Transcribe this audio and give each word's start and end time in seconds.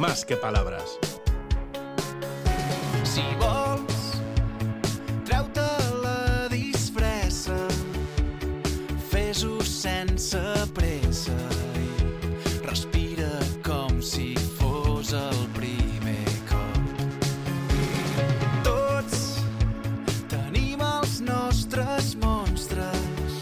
más 0.00 0.24
que 0.24 0.34
palabras. 0.34 0.98
Si 3.04 3.22
vols, 3.38 4.16
treu-te 5.26 5.66
la 6.00 6.48
disfressa, 6.48 7.68
fes-ho 9.10 9.60
sense 9.60 10.40
pressa 10.72 11.36
respira 12.64 13.28
com 13.62 14.00
si 14.00 14.32
fos 14.56 15.12
el 15.12 15.36
primer 15.52 16.24
cop. 16.48 17.04
Tots 18.64 19.44
nostres 21.20 22.14
monstres, 22.16 23.36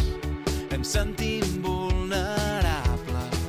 ens 0.74 0.90
sentim 0.90 1.62
vulnerables. 1.62 3.42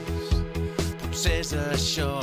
Potser 1.01 1.39
és 1.41 1.57
això 1.57 2.18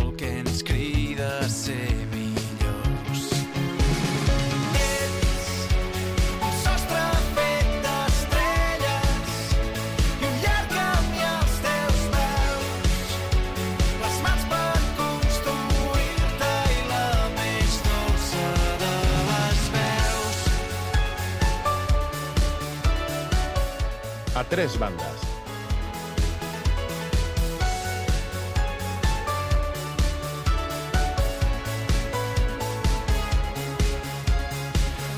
tres 24.49 24.77
bandas. 24.79 25.25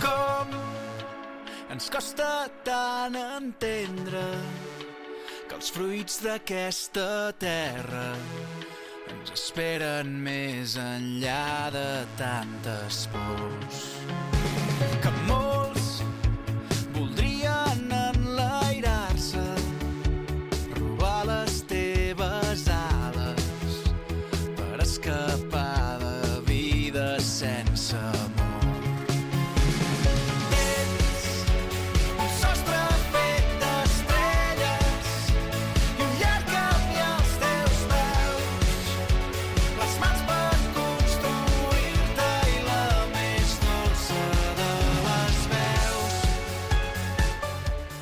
Com 0.02 0.54
ens 1.74 1.90
costa 1.92 2.48
tant 2.64 3.18
entendre 3.18 4.24
que 5.48 5.58
els 5.58 5.72
fruits 5.74 6.20
d'aquesta 6.24 7.08
terra 7.40 8.06
ens 9.12 9.32
esperen 9.36 10.12
més 10.24 10.76
enllà 10.80 11.68
de 11.74 11.88
tantes 12.20 13.06
pors. 13.12 13.84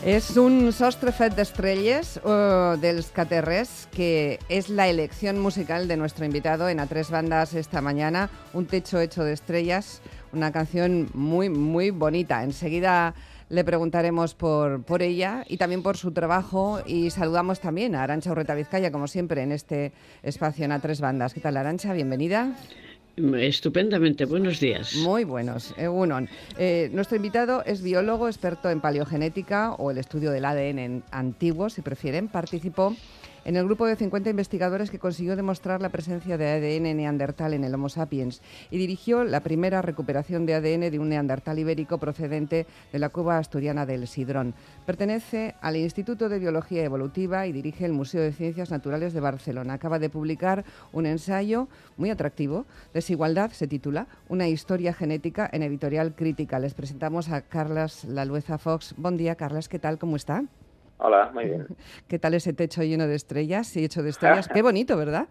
Es 0.06 0.36
un 0.38 0.70
sostre 0.70 1.10
fet 1.10 1.34
d'estrelles 1.34 2.12
uh, 2.22 2.76
dels 2.78 3.08
Caterres, 3.10 3.88
que 3.90 4.38
es 4.48 4.68
la 4.68 4.86
elección 4.86 5.40
musical 5.42 5.88
de 5.88 5.96
nuestro 5.96 6.24
invitado 6.24 6.68
en 6.68 6.78
A 6.78 6.86
Tres 6.86 7.10
Bandas 7.10 7.54
esta 7.54 7.80
mañana. 7.80 8.30
Un 8.52 8.66
techo 8.66 9.00
hecho 9.00 9.24
de 9.24 9.32
estrellas, 9.32 10.00
una 10.32 10.52
canción 10.52 11.10
muy, 11.12 11.48
muy 11.50 11.90
bonita. 11.90 12.44
Enseguida 12.44 13.16
le 13.48 13.64
preguntaremos 13.64 14.36
por, 14.36 14.84
por 14.84 15.02
ella 15.02 15.42
y 15.48 15.56
también 15.56 15.82
por 15.82 15.96
su 15.96 16.12
trabajo 16.12 16.78
y 16.86 17.10
saludamos 17.10 17.58
también 17.58 17.96
a 17.96 18.04
Arancha 18.04 18.30
Urreta 18.30 18.54
Vizcaya, 18.54 18.92
como 18.92 19.08
siempre, 19.08 19.42
en 19.42 19.50
este 19.50 19.90
espacio 20.22 20.66
en 20.66 20.70
A 20.70 20.78
Tres 20.78 21.00
Bandas. 21.00 21.34
¿Qué 21.34 21.40
tal, 21.40 21.56
Arancha? 21.56 21.92
Bienvenida. 21.92 22.54
Estupendamente, 23.16 24.26
buenos 24.26 24.60
días. 24.60 24.94
Muy 24.96 25.24
buenos, 25.24 25.72
Egunon. 25.78 26.28
Eh, 26.58 26.90
nuestro 26.92 27.16
invitado 27.16 27.64
es 27.64 27.80
biólogo, 27.82 28.28
experto 28.28 28.68
en 28.68 28.82
paleogenética 28.82 29.72
o 29.72 29.90
el 29.90 29.96
estudio 29.96 30.30
del 30.32 30.44
ADN 30.44 30.78
en 30.78 31.02
antiguo, 31.10 31.70
si 31.70 31.80
prefieren. 31.80 32.28
Participó 32.28 32.94
en 33.46 33.54
el 33.54 33.64
grupo 33.64 33.86
de 33.86 33.94
50 33.94 34.28
investigadores 34.28 34.90
que 34.90 34.98
consiguió 34.98 35.36
demostrar 35.36 35.80
la 35.80 35.90
presencia 35.90 36.36
de 36.36 36.50
ADN 36.50 36.96
neandertal 36.96 37.54
en 37.54 37.62
el 37.62 37.72
Homo 37.74 37.88
sapiens 37.88 38.42
y 38.72 38.76
dirigió 38.76 39.22
la 39.22 39.38
primera 39.38 39.82
recuperación 39.82 40.46
de 40.46 40.54
ADN 40.54 40.90
de 40.90 40.98
un 40.98 41.10
neandertal 41.10 41.60
ibérico 41.60 41.98
procedente 41.98 42.66
de 42.92 42.98
la 42.98 43.08
cueva 43.08 43.38
asturiana 43.38 43.86
del 43.86 44.08
Sidrón. 44.08 44.52
Pertenece 44.84 45.54
al 45.60 45.76
Instituto 45.76 46.28
de 46.28 46.40
Biología 46.40 46.82
Evolutiva 46.82 47.46
y 47.46 47.52
dirige 47.52 47.84
el 47.84 47.92
Museo 47.92 48.20
de 48.20 48.32
Ciencias 48.32 48.72
Naturales 48.72 49.12
de 49.12 49.20
Barcelona. 49.20 49.74
Acaba 49.74 50.00
de 50.00 50.10
publicar 50.10 50.64
un 50.92 51.06
ensayo 51.06 51.68
muy 51.96 52.10
atractivo, 52.10 52.66
Desigualdad 52.94 53.52
se 53.52 53.68
titula, 53.68 54.08
Una 54.28 54.48
historia 54.48 54.92
genética 54.92 55.48
en 55.52 55.62
editorial 55.62 56.16
crítica. 56.16 56.58
Les 56.58 56.74
presentamos 56.74 57.28
a 57.28 57.42
Carlas 57.42 58.02
Lalueza 58.06 58.58
Fox. 58.58 58.94
Buen 58.96 59.16
día, 59.16 59.36
Carlas, 59.36 59.68
¿qué 59.68 59.78
tal? 59.78 59.98
¿Cómo 59.98 60.16
está? 60.16 60.42
Hola, 60.98 61.30
muy 61.32 61.44
bien. 61.44 61.66
¿Qué 62.08 62.18
tal 62.18 62.34
ese 62.34 62.52
techo 62.52 62.82
lleno 62.82 63.06
de 63.06 63.14
estrellas 63.14 63.76
y 63.76 63.84
hecho 63.84 64.02
de 64.02 64.10
estrellas? 64.10 64.48
Qué 64.52 64.62
bonito, 64.62 64.96
¿verdad? 64.96 65.28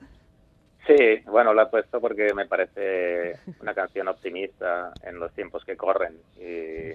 Sí, 0.87 1.23
bueno, 1.25 1.53
lo 1.53 1.63
he 1.63 1.65
puesto 1.65 1.99
porque 1.99 2.31
me 2.35 2.45
parece 2.45 3.33
una 3.59 3.73
canción 3.73 4.07
optimista 4.07 4.93
en 5.01 5.19
los 5.19 5.33
tiempos 5.33 5.65
que 5.65 5.75
corren. 5.75 6.13
Y, 6.37 6.91
y, 6.91 6.94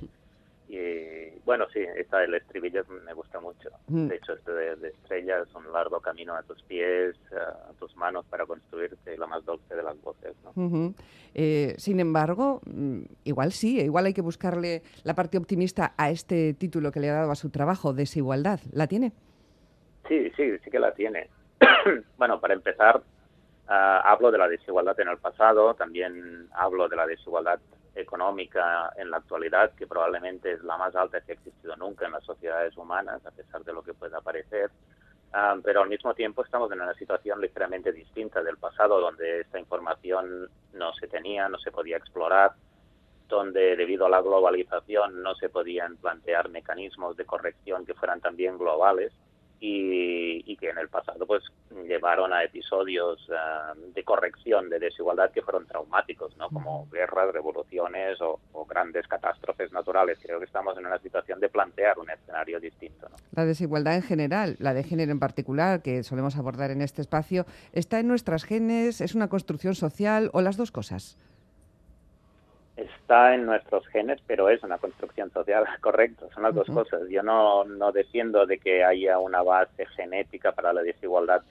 bueno, 1.51 1.67
sí, 1.73 1.81
esta 1.97 2.23
el 2.23 2.33
estribillo 2.33 2.85
me 3.05 3.13
gusta 3.13 3.41
mucho. 3.41 3.71
Mm. 3.89 4.07
De 4.07 4.15
hecho, 4.15 4.35
este 4.35 4.53
de, 4.53 4.77
de 4.77 4.89
estrellas, 4.91 5.53
un 5.57 5.73
largo 5.73 5.99
camino 5.99 6.37
a 6.37 6.45
tus 6.45 6.63
pies, 6.63 7.17
a, 7.33 7.71
a 7.71 7.73
tus 7.73 7.97
manos 7.97 8.25
para 8.27 8.47
construirte 8.47 9.19
la 9.19 9.27
más 9.27 9.45
dulce 9.45 9.75
de 9.75 9.83
las 9.83 10.01
voces. 10.01 10.37
¿no? 10.45 10.95
Eh, 11.35 11.75
sin 11.77 11.99
embargo, 11.99 12.61
mm, 12.67 13.01
igual 13.25 13.51
sí, 13.51 13.81
igual 13.81 14.07
hay 14.07 14.15
que 14.15 14.21
buscarle 14.21 14.85
la 15.03 15.15
parte 15.15 15.39
optimista 15.39 15.93
a 15.97 16.11
este 16.11 16.55
título 16.55 16.93
que 16.93 17.01
le 17.01 17.11
ha 17.11 17.15
dado 17.15 17.33
a 17.33 17.35
su 17.35 17.51
trabajo, 17.51 17.95
Desigualdad. 17.95 18.61
¿La 18.71 18.87
tiene? 18.87 19.11
Sí, 20.07 20.31
sí, 20.37 20.57
sí 20.63 20.71
que 20.71 20.79
la 20.79 20.95
tiene. 20.95 21.31
bueno, 22.17 22.39
para 22.41 22.55
empezar, 22.55 23.03
ah, 23.67 24.03
hablo 24.05 24.31
de 24.31 24.39
la 24.39 24.47
desigualdad 24.47 25.01
en 25.01 25.09
el 25.09 25.19
pasado, 25.19 25.75
también 25.75 26.47
hablo 26.53 26.89
de 26.89 26.95
la 26.95 27.09
desigualdad 27.09 27.59
económica 27.95 28.93
en 28.97 29.11
la 29.11 29.19
actualidad, 29.19 29.73
que 29.75 29.87
probablemente 29.87 30.53
es 30.53 30.63
la 30.63 30.77
más 30.77 30.95
alta 30.95 31.21
que 31.21 31.33
ha 31.33 31.35
existido 31.35 31.77
nunca 31.77 32.07
en 32.07 32.13
las 32.13 32.25
sociedades 32.25 32.77
humanas, 32.77 33.25
a 33.27 33.31
pesar 33.31 33.65
de 33.65 33.73
lo 33.73 33.83
que 33.83 33.95
pueda 33.95 34.21
parecer. 34.21 34.71
Ah, 35.33 35.57
pero 35.63 35.83
al 35.83 35.89
mismo 35.89 36.13
tiempo 36.15 36.45
estamos 36.45 36.73
en 36.73 36.81
una 36.81 36.95
situación 36.95 37.41
ligeramente 37.41 37.93
distinta 37.93 38.43
del 38.43 38.57
pasado, 38.57 39.01
donde 39.01 39.41
esta 39.41 39.59
información 39.59 40.49
no 40.73 40.93
se 40.95 41.07
tenía, 41.07 41.49
no 41.49 41.59
se 41.59 41.71
podía 41.71 41.97
explorar, 41.97 42.53
donde 43.29 43.77
debido 43.77 44.07
a 44.07 44.11
la 44.11 44.21
globalización 44.21 45.23
no 45.23 45.35
se 45.37 45.49
podían 45.49 45.97
plantear 45.97 46.49
mecanismos 46.49 47.17
de 47.17 47.25
corrección 47.25 47.87
que 47.87 47.95
fueran 47.95 48.21
también 48.21 48.59
globales 48.59 49.13
y, 49.61 50.43
y 50.51 50.57
que 50.57 50.71
en 50.71 50.79
el 50.79 50.89
pasado 50.89 51.27
pues 51.27 51.45
llevaron 51.87 52.33
a 52.33 52.43
episodios 52.43 53.21
ah, 53.31 53.75
de 53.95 54.03
corrección 54.05 54.71
de 54.71 54.79
desigualdad 54.79 55.31
que 55.31 55.43
fueron 55.43 55.67
traumáticos, 55.67 56.37
¿no? 56.39 56.49
como 56.49 56.89
guerras, 56.91 57.33
revoluciones 57.33 58.21
o, 58.23 58.41
o 58.53 58.65
grandes 58.65 59.07
catástrofes 59.07 59.71
naturales. 59.73 60.19
Creo 60.23 60.39
que 60.39 60.47
estamos 60.47 60.77
en 60.79 60.87
una 60.87 60.99
situación 60.99 61.41
de 61.41 61.49
plantear 61.51 61.99
un 61.99 62.09
escenario 62.11 62.59
distinto. 62.59 63.09
¿no? 63.11 63.17
La 63.33 63.45
desigualdad 63.45 63.97
en 63.97 64.03
general, 64.03 64.57
la 64.59 64.73
de 64.73 64.83
género 64.83 65.13
en 65.13 65.21
particular, 65.21 65.83
que 65.83 66.03
solemos 66.03 66.37
abordar 66.37 66.71
en 66.71 66.81
este 66.81 67.03
espacio, 67.03 67.45
¿está 67.73 68.01
en 68.01 68.09
nuestras 68.09 68.45
genes? 68.45 69.01
¿Es 69.01 69.15
una 69.15 69.29
construcción 69.29 69.75
social 69.75 70.31
o 70.33 70.41
las 70.41 70.57
dos 70.57 70.73
cosas? 70.73 71.19
Está 72.81 73.35
en 73.35 73.47
nuestros 73.47 73.87
genes, 73.89 74.21
pero 74.27 74.49
es 74.49 74.63
una 74.63 74.79
construcción 74.79 75.31
social, 75.31 75.65
correcto, 75.81 76.29
son 76.35 76.43
las 76.43 76.55
dos 76.55 76.69
cosas. 76.69 77.03
Yo 77.09 77.23
no, 77.23 77.65
no 77.65 77.93
defiendo 77.93 78.47
de 78.47 78.59
que 78.59 78.85
haya 78.85 79.19
una 79.19 79.43
base 79.43 79.87
genética 79.87 80.53
para 80.53 80.73
la 80.73 80.83
desigualdad 80.83 81.43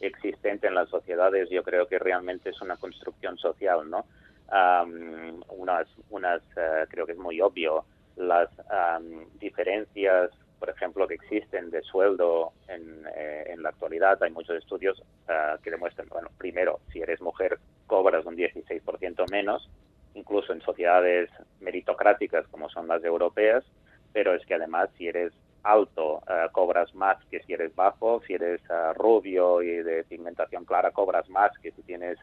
existente 0.00 0.66
en 0.66 0.74
las 0.74 0.88
sociedades, 0.88 1.48
yo 1.50 1.62
creo 1.62 1.86
que 1.86 1.98
realmente 1.98 2.50
es 2.50 2.60
una 2.60 2.76
construcción 2.76 3.38
social, 3.38 3.88
¿no? 3.88 4.04
Am, 4.48 5.42
unas, 5.48 5.86
unas 6.10 6.42
eh, 6.56 6.84
creo 6.88 7.06
que 7.06 7.12
es 7.12 7.18
muy 7.18 7.40
obvio, 7.40 7.84
las 8.16 8.50
am, 8.68 9.26
diferencias, 9.38 10.30
por 10.58 10.68
ejemplo, 10.70 11.06
que 11.06 11.14
existen 11.14 11.70
de 11.70 11.82
sueldo 11.82 12.52
en, 12.68 13.06
eh, 13.16 13.44
en 13.46 13.62
la 13.62 13.70
actualidad, 13.70 14.22
hay 14.22 14.30
muchos 14.30 14.56
estudios 14.56 15.00
eh, 15.28 15.54
que 15.62 15.70
demuestran, 15.70 16.08
bueno, 16.08 16.28
primero, 16.36 16.80
si 16.92 17.00
eres 17.00 17.20
mujer, 17.20 17.58
cobras 17.86 18.26
un 18.26 18.36
16% 18.36 19.30
menos, 19.30 19.70
incluso 20.14 20.52
en 20.52 20.60
sociedades 20.60 21.30
meritocráticas 21.60 22.46
como 22.48 22.68
son 22.68 22.88
las 22.88 23.02
europeas, 23.04 23.64
pero 24.12 24.34
es 24.34 24.44
que 24.46 24.54
además 24.54 24.90
si 24.96 25.08
eres 25.08 25.32
alto 25.62 26.22
eh, 26.28 26.48
cobras 26.52 26.94
más 26.94 27.24
que 27.26 27.42
si 27.42 27.52
eres 27.52 27.74
bajo, 27.74 28.20
si 28.26 28.34
eres 28.34 28.60
eh, 28.68 28.92
rubio 28.94 29.62
y 29.62 29.82
de 29.82 30.04
pigmentación 30.04 30.64
clara 30.64 30.90
cobras 30.90 31.28
más 31.30 31.56
que 31.58 31.70
si 31.72 31.82
tienes 31.82 32.18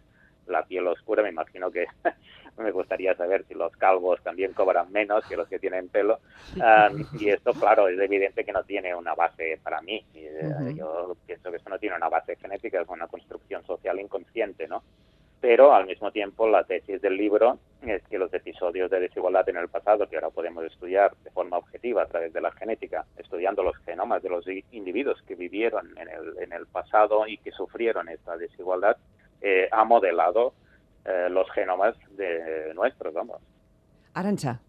la 0.49 0.63
piel 0.63 0.87
oscura, 0.87 1.23
me 1.23 1.29
imagino 1.29 1.71
que 1.71 1.85
me 2.57 2.71
gustaría 2.71 3.15
saber 3.15 3.45
si 3.47 3.53
los 3.53 3.71
calvos 3.77 4.21
también 4.23 4.53
cobran 4.53 4.91
menos 4.91 5.23
que 5.25 5.37
los 5.37 5.47
que 5.47 5.59
tienen 5.59 5.89
pelo. 5.89 6.19
Um, 6.55 7.05
y 7.19 7.29
esto, 7.29 7.53
claro, 7.53 7.87
es 7.87 7.99
evidente 7.99 8.43
que 8.43 8.51
no 8.51 8.63
tiene 8.63 8.93
una 8.95 9.15
base 9.15 9.59
para 9.63 9.81
mí. 9.81 10.03
Eh. 10.15 10.73
Yo 10.75 11.15
pienso 11.25 11.51
que 11.51 11.57
esto 11.57 11.69
no 11.69 11.79
tiene 11.79 11.95
una 11.95 12.09
base 12.09 12.35
genética, 12.35 12.81
es 12.81 12.89
una 12.89 13.07
construcción 13.07 13.63
social 13.65 13.99
inconsciente, 13.99 14.67
¿no? 14.67 14.83
Pero 15.41 15.73
al 15.73 15.85
mismo 15.85 16.11
tiempo 16.11 16.47
la 16.47 16.63
tesis 16.63 17.01
del 17.01 17.15
libro 17.15 17.59
es 17.81 18.03
que 18.07 18.17
los 18.17 18.33
episodios 18.33 18.91
de 18.91 18.99
desigualdad 18.99 19.47
en 19.47 19.57
el 19.57 19.69
pasado, 19.69 20.07
que 20.09 20.17
ahora 20.17 20.29
podemos 20.31 20.65
estudiar 20.65 21.15
de 21.23 21.31
forma 21.31 21.57
objetiva 21.57 22.03
a 22.03 22.07
través 22.07 22.33
de 22.33 22.41
la 22.41 22.51
genética, 22.51 23.05
estudiando 23.17 23.63
los 23.63 23.77
genomas 23.85 24.21
de 24.21 24.29
los 24.29 24.45
individuos 24.71 25.21
que 25.27 25.35
vivieron 25.35 25.97
en 25.97 26.09
el, 26.09 26.43
en 26.43 26.51
el 26.51 26.67
pasado 26.67 27.25
y 27.25 27.37
que 27.37 27.51
sufrieron 27.51 28.09
esta 28.09 28.35
desigualdad, 28.35 28.97
eh, 29.41 29.69
ha 29.71 29.85
modelado 29.85 30.53
eh, 31.05 31.29
los 31.29 31.49
genomas 31.51 31.95
de 32.17 32.73
nuestros, 32.73 33.13
vamos. 33.13 33.41
Arancha. 34.13 34.59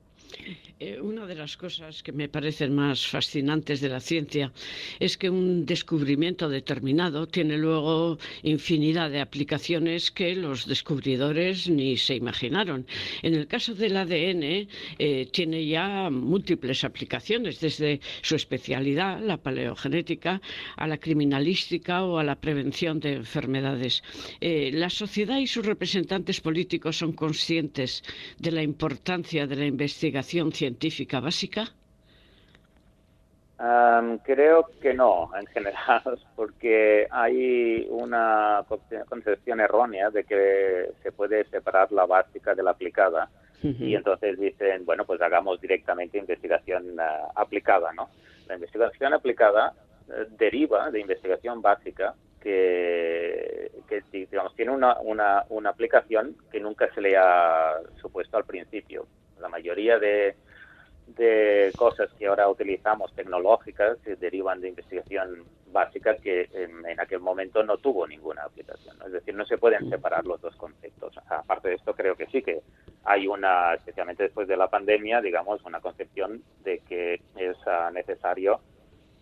Eh, 0.83 0.99
una 1.01 1.27
de 1.27 1.35
las 1.35 1.59
cosas 1.59 2.03
que 2.03 2.13
me 2.13 2.29
parecen 2.31 2.75
más 2.75 3.07
fascinantes 3.07 3.83
de 3.83 3.91
la 3.91 4.01
ciencia 4.01 4.51
es 4.99 5.19
que 5.19 5.29
un 5.29 5.67
descubrimiento 5.67 6.49
determinado 6.49 7.27
tiene 7.29 7.59
luego 7.59 8.17
infinidad 8.43 9.11
de 9.11 9.21
aplicaciones 9.21 10.11
que 10.11 10.35
los 10.35 10.67
descubridores 10.67 11.69
ni 11.69 11.99
se 11.99 12.15
imaginaron. 12.15 12.87
En 13.23 13.35
el 13.35 13.47
caso 13.47 13.75
del 13.75 13.95
ADN 13.99 14.43
eh, 14.99 15.29
tiene 15.31 15.67
ya 15.67 16.09
múltiples 16.09 16.83
aplicaciones, 16.85 17.61
desde 17.61 18.01
su 18.23 18.37
especialidad, 18.37 19.21
la 19.21 19.37
paleogenética, 19.37 20.41
a 20.77 20.87
la 20.87 20.97
criminalística 20.97 22.05
o 22.05 22.19
a 22.19 22.25
la 22.25 22.41
prevención 22.41 23.01
de 23.01 23.13
enfermedades. 23.15 24.03
Eh, 24.41 24.71
la 24.73 24.89
sociedad 24.89 25.39
y 25.39 25.47
sus 25.47 25.67
representantes 25.67 26.41
políticos 26.41 26.97
son 26.97 27.13
conscientes 27.13 28.03
de 28.39 28.51
la 28.53 28.63
importancia 28.63 29.47
de 29.47 29.57
la 29.57 29.67
investigación 29.67 30.30
científica 30.53 31.21
básica? 31.21 31.63
Am, 33.59 34.19
creo 34.21 34.71
que 34.81 34.95
no, 34.95 35.31
en 35.39 35.47
general, 35.49 36.19
porque 36.35 37.07
hay 37.11 37.87
una 37.91 38.65
conce- 38.67 39.05
concepción 39.07 39.61
errónea 39.61 40.11
de 40.11 40.25
que 40.25 40.93
se 41.03 41.13
puede 41.13 41.45
separar 41.51 41.93
la 41.93 42.07
básica 42.07 42.55
de 42.55 42.63
la 42.63 42.71
aplicada. 42.73 43.31
Y 43.63 43.95
entonces 43.95 44.39
dicen, 44.39 44.87
bueno, 44.87 45.05
pues 45.05 45.21
hagamos 45.21 45.61
directamente 45.61 46.17
investigación 46.17 46.99
ah, 46.99 47.29
aplicada, 47.35 47.93
¿no? 47.93 48.09
La 48.49 48.55
investigación 48.55 49.13
aplicada 49.13 49.75
eh, 50.09 50.27
deriva 50.39 50.91
de 50.91 51.01
investigación 51.01 51.61
básica 51.61 52.15
que, 52.41 53.71
que 53.87 54.03
digamos, 54.11 54.55
tiene 54.57 54.71
una, 54.73 54.99
una, 55.01 55.45
una 55.51 55.69
aplicación 55.71 56.37
que 56.51 56.59
nunca 56.59 56.89
se 56.95 57.03
le 57.03 57.19
ha 57.19 57.75
supuesto 58.01 58.39
al 58.39 58.45
principio. 58.47 59.07
La 59.41 59.49
mayoría 59.49 59.99
de, 59.99 60.37
de 61.07 61.73
cosas 61.77 62.11
que 62.19 62.27
ahora 62.27 62.49
utilizamos 62.49 63.13
tecnológicas 63.15 63.99
se 64.05 64.17
derivan 64.17 64.61
de 64.61 64.69
investigación 64.69 65.45
básica 65.73 66.17
que 66.17 66.49
en, 66.53 66.99
aquel 67.01 67.21
momento 67.21 67.63
no 67.63 67.79
tuvo 67.79 68.07
ninguna 68.07 68.43
aplicación. 68.45 68.97
Es 69.07 69.13
decir, 69.13 69.35
no 69.35 69.45
se 69.47 69.59
pueden 69.59 69.89
separar 69.89 70.25
los 70.27 70.41
dos 70.41 70.55
conceptos. 70.57 71.17
Aparte 71.29 71.69
de 71.69 71.75
esto, 71.77 71.95
creo 71.95 72.17
que 72.17 72.27
sí 72.27 72.43
que 72.43 72.61
hay 73.05 73.27
una, 73.27 73.75
especialmente 73.75 74.25
después 74.25 74.49
de 74.49 74.57
la 74.57 74.69
pandemia, 74.69 75.21
digamos, 75.21 75.65
una 75.65 75.81
concepción 75.81 76.43
de 76.65 76.81
que 76.81 77.21
es 77.37 77.57
ah, 77.67 77.91
necesario 77.93 78.61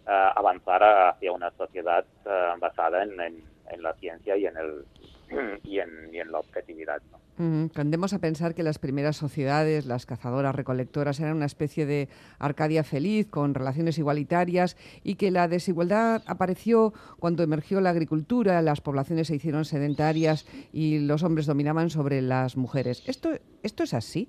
ah, 0.06 0.32
avanzar 0.36 0.82
hacia 0.82 1.32
una 1.32 1.50
sociedad 1.52 2.04
ah, 2.26 2.56
basada 2.58 3.02
en, 3.02 3.20
en- 3.20 3.82
la 3.82 3.92
ciencia 3.94 4.34
y 4.36 4.46
en, 4.46 4.56
el, 4.56 4.84
y 5.64 5.78
en, 5.78 6.12
y 6.12 6.18
en 6.20 6.32
la 6.32 6.38
objetividad. 6.38 7.02
Tendemos 7.38 8.12
a 8.14 8.18
pensar 8.18 8.56
que 8.56 8.64
las 8.64 8.80
primeras 8.80 9.16
sociedades, 9.16 9.86
las 9.86 10.06
cazadoras 10.06 10.56
recolectoras, 10.56 11.20
eran 11.20 11.36
una 11.36 11.46
especie 11.46 11.86
de 11.86 12.08
Arcadia 12.40 12.82
feliz, 12.82 13.28
con 13.28 13.54
relaciones 13.54 13.96
igualitarias, 13.96 14.76
y 15.04 15.14
que 15.14 15.30
la 15.30 15.46
desigualdad 15.46 16.22
apareció 16.26 16.92
cuando 17.20 17.44
emergió 17.44 17.80
la 17.80 17.90
agricultura, 17.90 18.60
las 18.60 18.80
poblaciones 18.80 19.28
se 19.28 19.36
hicieron 19.36 19.64
sedentarias 19.64 20.46
y 20.72 20.98
los 20.98 21.22
hombres 21.22 21.46
dominaban 21.46 21.90
sobre 21.90 22.22
las 22.22 22.56
mujeres. 22.56 23.04
¿Esto, 23.06 23.30
esto 23.62 23.84
es 23.84 23.94
así? 23.94 24.28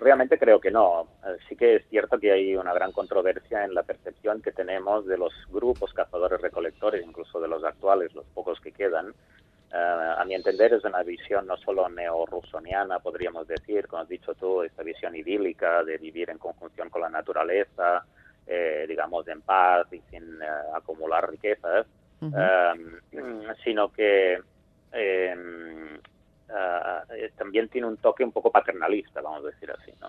Realmente 0.00 0.38
creo 0.38 0.60
que 0.60 0.70
no. 0.70 1.08
Sí 1.48 1.56
que 1.56 1.76
es 1.76 1.88
cierto 1.88 2.18
que 2.18 2.32
hay 2.32 2.56
una 2.56 2.72
gran 2.72 2.92
controversia 2.92 3.64
en 3.64 3.74
la 3.74 3.82
percepción 3.82 4.42
que 4.42 4.52
tenemos 4.52 5.06
de 5.06 5.16
los 5.16 5.32
grupos 5.50 5.92
cazadores 5.92 6.40
recolectores, 6.40 7.04
incluso 7.06 7.40
de 7.40 7.48
los 7.48 7.64
actuales, 7.64 8.14
los 8.14 8.26
pocos 8.26 8.60
que 8.60 8.72
quedan. 8.72 9.14
Ah, 9.76 10.18
a 10.20 10.24
mi 10.24 10.34
entender 10.36 10.72
es 10.72 10.84
una 10.84 11.02
visión 11.02 11.48
no 11.48 11.56
solo 11.56 11.88
neorusoniana, 11.88 13.00
podríamos 13.00 13.48
decir, 13.48 13.88
como 13.88 14.02
has 14.02 14.08
dicho 14.08 14.32
tú, 14.34 14.62
esta 14.62 14.84
visión 14.84 15.16
idílica 15.16 15.82
de 15.82 15.98
vivir 15.98 16.30
en 16.30 16.38
conjunción 16.38 16.90
con 16.90 17.00
la 17.00 17.08
naturaleza, 17.08 18.04
eh, 18.46 18.84
digamos 18.86 19.26
en 19.26 19.42
paz 19.42 19.92
y 19.92 20.00
sin 20.10 20.40
eh, 20.40 20.46
acumular 20.76 21.28
riquezas, 21.28 21.86
um, 22.20 22.32
sino 23.64 23.90
que 23.90 24.34
em, 24.92 25.96
eh, 25.96 27.30
también 27.36 27.68
tiene 27.68 27.88
un 27.88 27.96
toque 27.96 28.22
un 28.22 28.30
poco 28.30 28.52
paternalista, 28.52 29.22
vamos 29.22 29.42
a 29.44 29.48
decir 29.48 29.72
así. 29.72 29.92
¿no? 30.00 30.08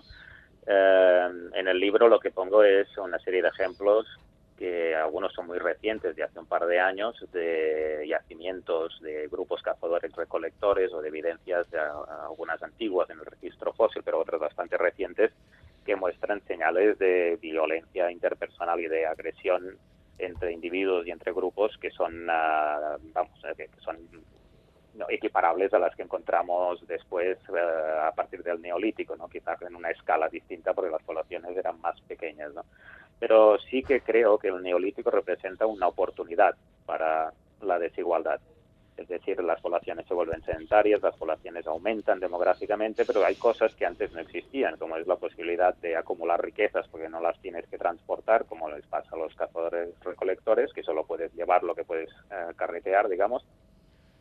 En 0.68 1.66
el 1.66 1.80
libro 1.80 2.08
lo 2.08 2.20
que 2.20 2.30
pongo 2.30 2.62
es 2.62 2.86
una 2.98 3.18
serie 3.18 3.42
de 3.42 3.48
ejemplos 3.48 4.06
que 4.56 4.94
algunos 4.94 5.32
son 5.32 5.46
muy 5.46 5.58
recientes, 5.58 6.16
de 6.16 6.22
hace 6.22 6.38
un 6.38 6.46
par 6.46 6.66
de 6.66 6.80
años, 6.80 7.14
de 7.32 8.06
yacimientos 8.08 8.98
de 9.02 9.28
grupos 9.28 9.62
cazadores 9.62 10.12
recolectores 10.12 10.92
o 10.92 11.02
de 11.02 11.08
evidencias 11.08 11.70
de 11.70 11.78
algunas 11.78 12.62
antiguas 12.62 13.08
en 13.10 13.18
el 13.18 13.26
registro 13.26 13.72
fósil, 13.74 14.02
pero 14.04 14.20
otras 14.20 14.40
bastante 14.40 14.78
recientes, 14.78 15.32
que 15.84 15.96
muestran 15.96 16.40
señales 16.46 16.98
de 16.98 17.38
violencia 17.40 18.10
interpersonal 18.10 18.80
y 18.80 18.88
de 18.88 19.06
agresión 19.06 19.78
entre 20.18 20.52
individuos 20.52 21.06
y 21.06 21.10
entre 21.10 21.32
grupos 21.32 21.76
que 21.78 21.90
son, 21.90 22.26
ah, 22.30 22.96
vamos, 23.12 23.38
eh, 23.44 23.54
que 23.56 23.80
son 23.80 23.98
no, 24.94 25.06
equiparables 25.10 25.72
a 25.74 25.78
las 25.78 25.94
que 25.94 26.02
encontramos 26.02 26.84
después 26.86 27.38
eh, 27.54 28.00
a 28.02 28.12
partir 28.12 28.42
del 28.42 28.60
neolítico, 28.60 29.14
¿no? 29.16 29.28
quizás 29.28 29.60
en 29.62 29.76
una 29.76 29.90
escala 29.90 30.28
distinta 30.28 30.72
porque 30.72 30.90
las 30.90 31.02
poblaciones 31.02 31.56
eran 31.56 31.80
más 31.80 32.00
pequeñas. 32.02 32.52
¿no? 32.54 32.64
Pero 33.18 33.58
sí 33.58 33.82
que 33.82 34.00
creo 34.00 34.38
que 34.38 34.48
el 34.48 34.62
neolítico 34.62 35.10
representa 35.10 35.66
una 35.66 35.88
oportunidad 35.88 36.54
para 36.84 37.32
la 37.62 37.78
desigualdad. 37.78 38.40
Es 38.96 39.08
decir, 39.08 39.42
las 39.42 39.60
poblaciones 39.60 40.06
se 40.06 40.14
vuelven 40.14 40.42
sedentarias, 40.42 41.02
las 41.02 41.16
poblaciones 41.16 41.66
aumentan 41.66 42.18
demográficamente, 42.18 43.04
pero 43.04 43.24
hay 43.24 43.34
cosas 43.34 43.74
que 43.74 43.84
antes 43.84 44.12
no 44.12 44.20
existían, 44.20 44.78
como 44.78 44.96
es 44.96 45.06
la 45.06 45.16
posibilidad 45.16 45.74
de 45.76 45.96
acumular 45.96 46.42
riquezas 46.42 46.88
porque 46.88 47.08
no 47.08 47.20
las 47.20 47.38
tienes 47.40 47.66
que 47.66 47.76
transportar, 47.76 48.46
como 48.46 48.70
les 48.70 48.86
pasa 48.86 49.10
a 49.12 49.18
los 49.18 49.34
cazadores 49.34 49.90
recolectores, 50.00 50.72
que 50.72 50.82
solo 50.82 51.04
puedes 51.04 51.32
llevar 51.34 51.62
lo 51.62 51.74
que 51.74 51.84
puedes 51.84 52.08
eh, 52.30 52.52
carretear, 52.56 53.08
digamos, 53.08 53.44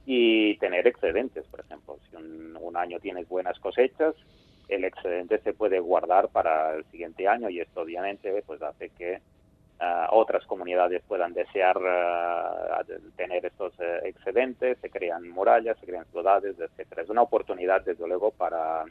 y 0.05 0.57
tener 0.57 0.85
excedentes, 0.87 1.45
por 1.47 1.61
ejemplo. 1.61 1.97
Si 2.09 2.17
un, 2.17 2.57
un 2.59 2.75
año 2.75 2.99
tienes 2.99 3.29
buenas 3.29 3.57
cosechas, 3.59 4.13
el 4.67 4.83
excedente 4.83 5.39
se 5.39 5.53
puede 5.53 5.79
guardar 5.79 6.29
para 6.29 6.75
el 6.75 6.85
siguiente 6.85 7.27
año 7.27 7.49
y 7.49 7.59
esto 7.59 7.81
obviamente 7.81 8.43
pues 8.45 8.61
hace 8.61 8.89
que 8.89 9.21
ah, 9.79 10.09
otras 10.11 10.45
comunidades 10.45 11.01
puedan 11.07 11.33
desear 11.33 11.77
ah, 11.85 12.81
tener 13.15 13.45
estos 13.45 13.73
eh, 13.79 13.99
excedentes, 14.03 14.77
se 14.79 14.89
crean 14.89 15.29
murallas, 15.29 15.77
se 15.79 15.85
crean 15.85 16.05
ciudades, 16.11 16.55
etcétera. 16.59 17.03
Es 17.03 17.09
una 17.09 17.21
oportunidad, 17.21 17.83
desde 17.83 18.07
luego, 18.07 18.31
para 18.31 18.85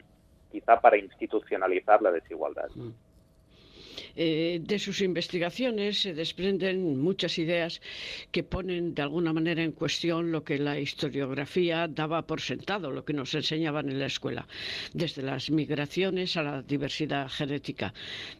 quizá 0.51 0.79
para 0.79 0.97
institucionalizar 0.97 2.01
la 2.01 2.11
desigualdad. 2.11 2.69
Eh, 4.15 4.59
de 4.63 4.79
sus 4.79 5.01
investigaciones 5.01 6.01
se 6.01 6.13
desprenden 6.13 7.01
muchas 7.01 7.37
ideas 7.37 7.81
que 8.31 8.43
ponen 8.43 8.95
de 8.95 9.01
alguna 9.01 9.33
manera 9.33 9.61
en 9.63 9.73
cuestión 9.73 10.31
lo 10.31 10.43
que 10.43 10.57
la 10.57 10.79
historiografía 10.79 11.87
daba 11.87 12.25
por 12.25 12.41
sentado, 12.41 12.91
lo 12.91 13.03
que 13.03 13.13
nos 13.13 13.33
enseñaban 13.33 13.89
en 13.89 13.99
la 13.99 14.05
escuela, 14.05 14.47
desde 14.93 15.21
las 15.21 15.49
migraciones 15.49 16.37
a 16.37 16.43
la 16.43 16.61
diversidad 16.61 17.29
genética. 17.29 17.93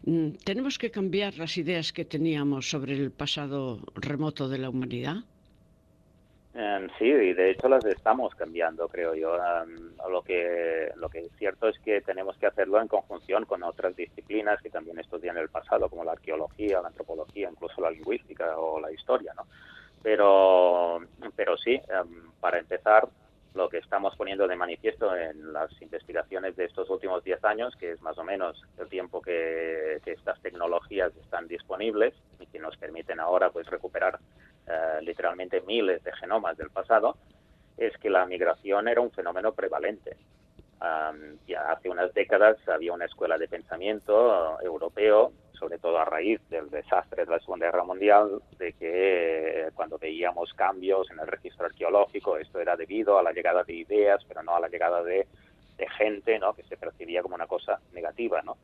Mm, 0.03 0.29
¿Tenemos 0.43 0.77
que 0.77 0.91
cambiar 0.91 1.37
las 1.37 1.57
ideas 1.57 1.91
que 1.91 2.05
teníamos 2.05 2.69
sobre 2.69 2.93
el 2.93 3.11
pasado 3.11 3.81
remoto 3.95 4.47
de 4.47 4.59
la 4.59 4.69
humanidad? 4.69 5.23
Eh, 6.57 6.87
sí, 6.97 7.05
y 7.05 7.33
de 7.33 7.51
hecho 7.51 7.67
las 7.67 7.83
estamos 7.83 8.33
cambiando, 8.33 8.87
creo 8.87 9.13
yo. 9.13 9.33
Um, 9.33 9.91
lo 10.09 10.21
que 10.21 10.89
lo 10.95 11.09
que 11.09 11.19
es 11.19 11.31
cierto 11.37 11.67
es 11.67 11.77
que 11.79 11.99
tenemos 11.99 12.37
que 12.37 12.45
hacerlo 12.45 12.79
en 12.79 12.87
conjunción 12.87 13.43
con 13.43 13.61
otras 13.63 13.93
disciplinas 13.93 14.61
que 14.61 14.69
también 14.69 14.97
estudian 14.97 15.37
el 15.37 15.49
pasado, 15.49 15.89
como 15.89 16.05
la 16.05 16.13
arqueología, 16.13 16.81
la 16.81 16.87
antropología, 16.87 17.49
incluso 17.51 17.81
la 17.81 17.91
lingüística 17.91 18.57
o 18.57 18.79
la 18.79 18.89
historia, 18.89 19.33
¿no? 19.35 19.47
Pero 20.01 21.01
pero 21.35 21.57
sí, 21.57 21.77
um, 22.01 22.31
para 22.39 22.57
empezar, 22.57 23.09
lo 23.53 23.67
que 23.67 23.79
estamos 23.79 24.15
poniendo 24.15 24.47
de 24.47 24.55
manifiesto 24.55 25.13
en 25.13 25.51
las 25.51 25.69
investigaciones 25.81 26.55
de 26.55 26.65
estos 26.65 26.89
últimos 26.89 27.23
10 27.23 27.43
años, 27.43 27.75
que 27.75 27.91
es 27.91 28.01
más 28.01 28.17
o 28.17 28.23
menos 28.23 28.61
el 28.77 28.87
tiempo 28.87 29.21
que, 29.21 29.99
que 30.03 30.11
estas 30.11 30.41
tecnologías 30.41 31.13
están 31.17 31.47
disponibles 31.47 32.13
y 32.39 32.45
que 32.47 32.59
nos 32.59 32.77
permiten 32.77 33.19
ahora 33.19 33.49
pues 33.49 33.67
recuperar 33.67 34.19
eh, 34.67 34.99
literalmente 35.01 35.61
miles 35.61 36.03
de 36.03 36.11
genomas 36.13 36.57
del 36.57 36.69
pasado, 36.69 37.17
es 37.77 37.95
que 37.97 38.09
la 38.09 38.25
migración 38.25 38.87
era 38.87 39.01
un 39.01 39.11
fenómeno 39.11 39.53
prevalente. 39.53 40.17
ya 41.47 41.71
hace 41.71 41.89
unas 41.89 42.13
décadas 42.13 42.57
había 42.67 42.93
una 42.93 43.05
escuela 43.05 43.37
de 43.37 43.47
pensamiento 43.47 44.59
europeo, 44.61 45.31
sobre 45.53 45.77
todo 45.79 45.97
a 45.97 46.05
raíz 46.05 46.39
del 46.49 46.69
desastre 46.69 47.25
de 47.25 47.31
la 47.31 47.39
Segunda 47.39 47.67
Guerra 47.67 47.83
Mundial, 47.83 48.41
de 48.57 48.73
que 48.73 49.69
cuando 49.73 49.97
veíamos 49.97 50.53
cambios 50.53 51.09
en 51.11 51.19
el 51.19 51.27
registro 51.27 51.65
arqueológico, 51.65 52.37
esto 52.37 52.59
era 52.59 52.75
debido 52.75 53.17
a 53.17 53.23
la 53.23 53.31
llegada 53.31 53.63
de 53.63 53.73
ideas, 53.73 54.23
pero 54.27 54.43
no 54.43 54.55
a 54.55 54.59
la 54.59 54.67
llegada 54.67 55.01
de, 55.03 55.27
de 55.77 55.89
gente, 55.89 56.37
¿no? 56.39 56.53
que 56.53 56.63
se 56.63 56.77
percibía 56.77 57.21
como 57.21 57.35
una 57.35 57.47
cosa 57.47 57.79
negativa. 57.93 58.41
¿no? 58.41 58.57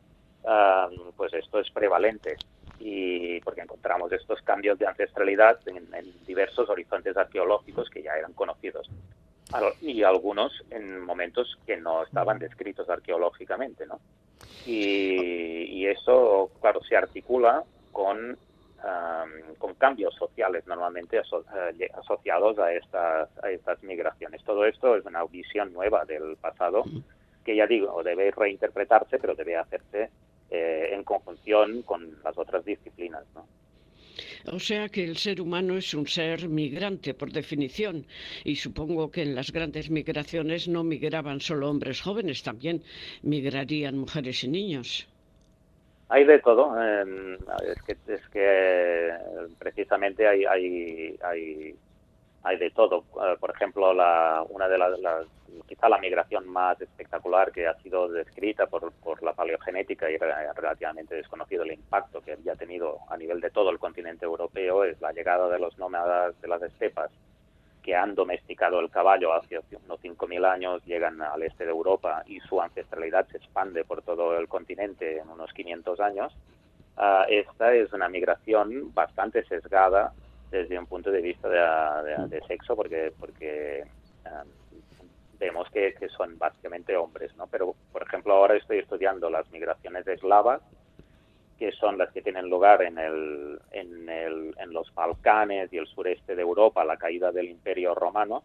pues 1.15 1.33
esto 1.33 1.59
es 1.59 1.69
prevalente 1.71 2.35
y 2.83 3.39
porque 3.41 3.61
encontramos 3.61 4.11
estos 4.11 4.41
cambios 4.41 4.79
de 4.79 4.87
ancestralidad 4.87 5.59
en, 5.67 5.87
diversos 6.25 6.67
horizontes 6.67 7.15
arqueológicos 7.15 7.89
que 7.89 8.01
ya 8.01 8.13
eran 8.17 8.33
conocidos 8.33 8.89
y 9.81 10.01
algunos 10.01 10.63
en 10.71 11.01
momentos 11.01 11.59
que 11.65 11.77
no 11.77 12.03
estaban 12.03 12.39
descritos 12.39 12.89
arqueológicamente, 12.89 13.85
¿no? 13.85 13.99
Y, 14.65 15.85
eso, 15.85 16.49
claro, 16.61 16.81
se 16.83 16.95
articula 16.95 17.63
con, 17.91 18.37
con 19.57 19.73
cambios 19.73 20.15
sociales 20.15 20.65
normalmente 20.67 21.17
eh, 21.17 21.89
asociados 21.95 22.57
a 22.59 22.71
estas, 22.71 23.29
a 23.43 23.51
estas 23.51 23.83
migraciones. 23.83 24.41
Todo 24.45 24.65
esto 24.65 24.95
es 24.95 25.05
una 25.05 25.25
visión 25.25 25.73
nueva 25.73 26.05
del 26.05 26.37
pasado 26.37 26.83
que 27.43 27.55
ya 27.55 27.67
digo, 27.67 28.01
debe 28.03 28.31
reinterpretarse, 28.31 29.17
pero 29.19 29.35
debe 29.35 29.57
hacerse 29.57 30.11
eh, 30.51 30.89
en 30.91 31.03
conjunción 31.03 31.81
con 31.83 32.17
las 32.23 32.37
otras 32.37 32.63
disciplinas. 32.65 33.23
¿no? 33.33 33.47
O 34.47 34.59
sea 34.59 34.89
que 34.89 35.03
el 35.03 35.17
ser 35.17 35.39
humano 35.39 35.77
es 35.77 35.93
un 35.93 36.07
ser 36.07 36.49
migrante 36.49 37.13
por 37.13 37.31
definición 37.31 38.05
y 38.43 38.55
supongo 38.55 39.11
que 39.11 39.21
en 39.21 39.35
las 39.35 39.51
grandes 39.51 39.89
migraciones 39.89 40.67
no 40.67 40.83
migraban 40.83 41.39
solo 41.39 41.69
hombres 41.69 42.01
jóvenes, 42.01 42.43
también 42.43 42.83
migrarían 43.21 43.97
mujeres 43.97 44.43
y 44.43 44.47
niños. 44.47 45.07
Hay 46.09 46.25
de 46.25 46.39
todo. 46.39 46.75
Em, 46.81 47.35
es 47.35 47.81
que, 47.83 47.95
es 48.13 48.27
que 48.29 49.13
precisamente 49.57 50.27
hay, 50.27 50.43
hay, 50.43 51.17
hay, 51.23 51.75
hay 52.43 52.57
de 52.57 52.69
todo. 52.71 53.05
Eh, 53.15 53.37
por 53.39 53.51
ejemplo, 53.51 53.93
la, 53.93 54.43
una 54.49 54.67
de 54.67 54.77
las 54.77 55.27
la 55.89 55.97
migración 55.97 56.47
más 56.47 56.79
espectacular 56.79 57.51
que 57.51 57.67
ha 57.67 57.73
sido 57.81 58.07
descrita 58.07 58.67
por, 58.67 58.91
por 58.93 59.23
la 59.23 59.33
paleogenética 59.33 60.09
y 60.09 60.17
relativamente 60.17 61.15
desconocido 61.15 61.63
el 61.63 61.73
impacto 61.73 62.21
que 62.21 62.33
había 62.33 62.55
tenido 62.55 62.99
a 63.09 63.17
nivel 63.17 63.41
de 63.41 63.49
todo 63.49 63.71
el 63.71 63.79
continente 63.79 64.25
europeo 64.25 64.83
es 64.83 65.01
la 65.01 65.11
llegada 65.11 65.49
de 65.49 65.59
los 65.59 65.77
nómadas 65.77 66.39
de 66.41 66.47
las 66.47 66.61
estepas 66.61 67.11
que 67.81 67.95
han 67.95 68.15
domesticado 68.15 68.79
el 68.79 68.89
caballo 68.89 69.33
hace 69.33 69.59
unos 69.85 69.99
5.000 70.01 70.45
años, 70.45 70.85
llegan 70.85 71.21
al 71.21 71.41
este 71.43 71.65
de 71.65 71.71
Europa 71.71 72.23
y 72.27 72.39
su 72.41 72.61
ancestralidad 72.61 73.27
se 73.27 73.37
expande 73.37 73.83
por 73.83 74.03
todo 74.03 74.37
el 74.37 74.47
continente 74.47 75.17
en 75.17 75.29
unos 75.29 75.51
500 75.53 75.99
años. 75.99 76.33
Uh, 76.97 77.23
esta 77.29 77.73
es 77.73 77.91
una 77.93 78.09
migración 78.09 78.93
bastante 78.93 79.43
sesgada 79.45 80.13
desde 80.51 80.77
un 80.77 80.85
punto 80.85 81.09
de 81.09 81.21
vista 81.21 81.47
de, 81.49 82.27
de, 82.27 82.41
sexo, 82.45 82.75
porque, 82.75 83.11
porque 83.17 83.85
um, 84.25 84.47
vemos 85.41 85.67
que, 85.71 85.95
son 86.15 86.37
básicamente 86.37 86.95
hombres, 86.95 87.35
¿no? 87.35 87.47
Pero, 87.47 87.75
por 87.91 88.03
ejemplo, 88.03 88.33
ahora 88.33 88.55
estoy 88.55 88.77
estudiando 88.77 89.27
las 89.29 89.49
migraciones 89.51 90.07
eslavas, 90.07 90.61
que 91.57 91.71
son 91.71 91.97
las 91.97 92.11
que 92.11 92.21
tienen 92.21 92.47
lugar 92.47 92.83
en, 92.83 92.99
el, 92.99 93.59
en, 93.71 94.07
el, 94.07 94.55
en 94.59 94.71
los 94.71 94.93
Balcanes 94.93 95.73
y 95.73 95.77
el 95.77 95.87
sureste 95.87 96.35
de 96.35 96.43
Europa, 96.43 96.85
la 96.85 96.97
caída 96.97 97.31
del 97.31 97.49
Imperio 97.49 97.95
Romano, 97.95 98.43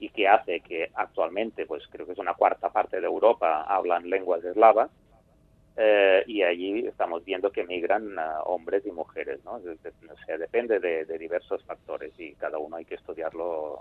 y 0.00 0.08
que 0.08 0.26
hace 0.26 0.60
que 0.60 0.90
actualmente, 0.94 1.66
pues 1.66 1.82
creo 1.90 2.06
que 2.06 2.12
es 2.12 2.18
una 2.18 2.34
cuarta 2.34 2.70
parte 2.70 2.98
de 2.98 3.06
Europa, 3.06 3.64
hablan 3.68 4.08
lenguas 4.08 4.42
eslavas, 4.42 4.90
eh, 5.76 6.24
y 6.26 6.42
allí 6.42 6.86
estamos 6.86 7.24
viendo 7.26 7.52
que 7.52 7.64
migran 7.64 8.16
hombres 8.44 8.86
y 8.86 8.90
mujeres, 8.90 9.44
¿no? 9.44 9.52
O 9.52 10.26
sea, 10.26 10.38
depende 10.38 10.80
de, 10.80 11.04
de, 11.04 11.18
diversos 11.18 11.62
factores 11.64 12.12
y 12.18 12.34
cada 12.34 12.58
uno 12.58 12.76
hay 12.76 12.84
que 12.84 12.96
estudiarlo 12.96 13.80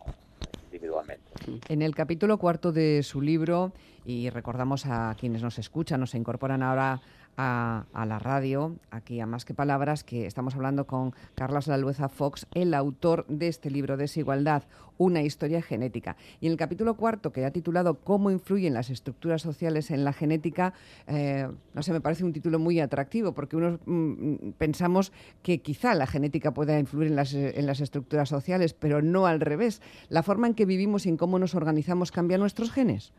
individualmente. 0.72 1.24
En 1.68 1.82
el 1.82 1.94
capítulo 1.96 2.38
cuarto 2.38 2.72
de 2.72 3.04
su 3.04 3.22
libro, 3.22 3.74
y 4.06 4.30
recordamos 4.30 4.86
a 4.86 5.16
quienes 5.20 5.44
nos 5.44 5.60
escuchan, 5.60 6.00
nos 6.00 6.16
incorporan 6.16 6.64
ahora 6.64 7.02
a, 7.38 7.86
la 8.08 8.20
radio, 8.20 8.76
aquí 8.92 9.20
a 9.20 9.26
Más 9.26 9.46
que 9.46 9.54
Palabras, 9.54 10.04
que 10.04 10.26
estamos 10.26 10.56
hablando 10.56 10.86
con 10.86 11.14
Carlos 11.36 11.68
Lalueza 11.68 12.10
Fox, 12.10 12.48
el 12.54 12.74
autor 12.74 13.26
de 13.28 13.48
este 13.48 13.70
libro, 13.70 13.98
Desigualdad, 13.98 14.64
una 14.98 15.22
historia 15.22 15.62
genética. 15.62 16.16
Y 16.40 16.48
en 16.48 16.52
el 16.54 16.58
capítulo 16.58 16.96
cuarto, 16.96 17.32
que 17.32 17.46
ha 17.46 17.52
titulado 17.52 17.96
Cómo 17.96 18.32
influyen 18.32 18.74
las 18.74 18.90
estructuras 18.90 19.42
sociales 19.42 19.92
en 19.92 20.04
la 20.04 20.14
genética, 20.14 20.74
eh, 21.08 21.48
no 21.74 21.84
sé, 21.84 21.94
me 21.94 22.02
parece 22.02 22.24
un 22.24 22.34
título 22.34 22.60
muy 22.60 22.80
atractivo, 22.80 23.34
porque 23.34 23.56
uno 23.56 23.80
mm, 23.86 24.52
pensamos 24.58 25.12
que 25.42 25.60
quizá 25.60 25.96
la 25.96 26.08
genética 26.08 26.54
pueda 26.54 26.78
influir 26.80 27.08
en 27.08 27.16
las, 27.16 27.34
en 27.34 27.66
las 27.66 27.82
estructuras 27.82 28.30
sociales, 28.30 28.74
pero 28.74 29.02
no 29.02 29.26
al 29.26 29.40
revés. 29.40 29.82
La 30.10 30.24
forma 30.24 30.48
en 30.48 30.54
que 30.54 30.66
vivimos 30.66 31.06
y 31.06 31.10
en 31.10 31.18
cómo 31.18 31.40
nos 31.40 31.56
organizamos 31.56 32.12
cambia 32.12 32.38
nuestros 32.38 32.72
genes. 32.72 33.14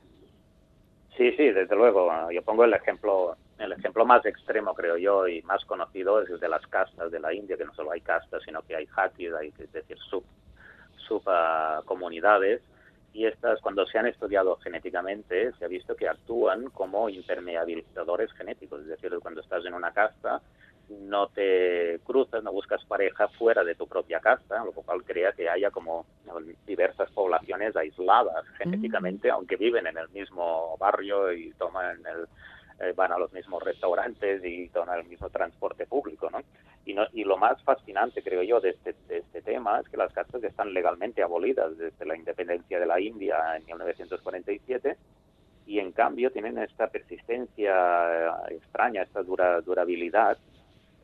Sí, 1.16 1.30
sí, 1.36 1.50
desde 1.50 1.76
luego. 1.76 2.10
Yo 2.30 2.42
pongo 2.42 2.64
el 2.64 2.72
ejemplo 2.72 3.36
el 3.62 3.72
ejemplo 3.72 4.04
más 4.04 4.24
extremo, 4.26 4.74
creo 4.74 4.96
yo, 4.96 5.28
y 5.28 5.42
más 5.42 5.64
conocido 5.64 6.20
es 6.20 6.30
el 6.30 6.40
de 6.40 6.48
las 6.48 6.66
castas 6.66 7.10
de 7.10 7.20
la 7.20 7.32
India, 7.32 7.56
que 7.56 7.64
no 7.64 7.74
solo 7.74 7.92
hay 7.92 8.00
castas, 8.00 8.42
sino 8.44 8.62
que 8.62 8.76
hay 8.76 8.88
hatis, 8.94 9.32
hay, 9.32 9.52
es 9.58 9.72
decir, 9.72 9.98
sub, 10.10 10.24
sub 11.08 11.22
uh, 11.26 11.84
comunidades, 11.84 12.62
y 13.14 13.26
estas, 13.26 13.60
cuando 13.60 13.86
se 13.86 13.98
han 13.98 14.06
estudiado 14.06 14.56
genéticamente, 14.56 15.52
se 15.58 15.64
ha 15.64 15.68
visto 15.68 15.94
que 15.94 16.08
actúan 16.08 16.70
como 16.70 17.08
impermeabilizadores 17.08 18.32
genéticos, 18.32 18.80
es 18.80 18.88
decir, 18.88 19.12
cuando 19.20 19.42
estás 19.42 19.64
en 19.66 19.74
una 19.74 19.92
casta, 19.92 20.40
no 20.88 21.28
te 21.28 22.00
cruzas, 22.04 22.42
no 22.42 22.52
buscas 22.52 22.84
pareja 22.84 23.28
fuera 23.28 23.64
de 23.64 23.74
tu 23.74 23.86
propia 23.86 24.20
casta, 24.20 24.64
lo 24.64 24.72
cual 24.72 25.02
crea 25.04 25.32
que 25.32 25.48
haya 25.48 25.70
como 25.70 26.06
diversas 26.66 27.10
poblaciones 27.10 27.76
aisladas 27.76 28.44
genéticamente, 28.58 29.28
mm. 29.28 29.34
aunque 29.34 29.56
viven 29.56 29.86
en 29.86 29.98
el 29.98 30.08
mismo 30.10 30.76
barrio 30.78 31.32
y 31.32 31.52
toman 31.52 31.98
el, 32.06 32.26
eh, 32.80 32.92
van 32.94 33.12
a 33.12 33.18
los 33.18 33.32
mismos 33.32 33.62
restaurantes 33.62 34.44
y 34.44 34.68
toman 34.68 35.00
el 35.00 35.06
mismo 35.06 35.30
transporte 35.30 35.86
público, 35.86 36.30
¿no? 36.30 36.40
Y, 36.84 36.94
no, 36.94 37.06
y 37.12 37.24
lo 37.24 37.36
más 37.36 37.62
fascinante, 37.62 38.22
creo 38.22 38.42
yo, 38.42 38.60
de 38.60 38.70
este, 38.70 38.94
de 39.06 39.18
este 39.18 39.42
tema 39.42 39.80
es 39.80 39.88
que 39.88 39.96
las 39.96 40.12
castas 40.12 40.42
están 40.42 40.74
legalmente 40.74 41.22
abolidas 41.22 41.76
desde 41.78 42.04
la 42.04 42.16
independencia 42.16 42.80
de 42.80 42.86
la 42.86 43.00
India 43.00 43.56
en 43.56 43.64
1947 43.66 44.96
y 45.66 45.78
en 45.78 45.92
cambio 45.92 46.30
tienen 46.32 46.58
esta 46.58 46.88
persistencia 46.88 48.34
extraña, 48.50 49.02
esta 49.02 49.22
dura, 49.22 49.60
durabilidad 49.60 50.38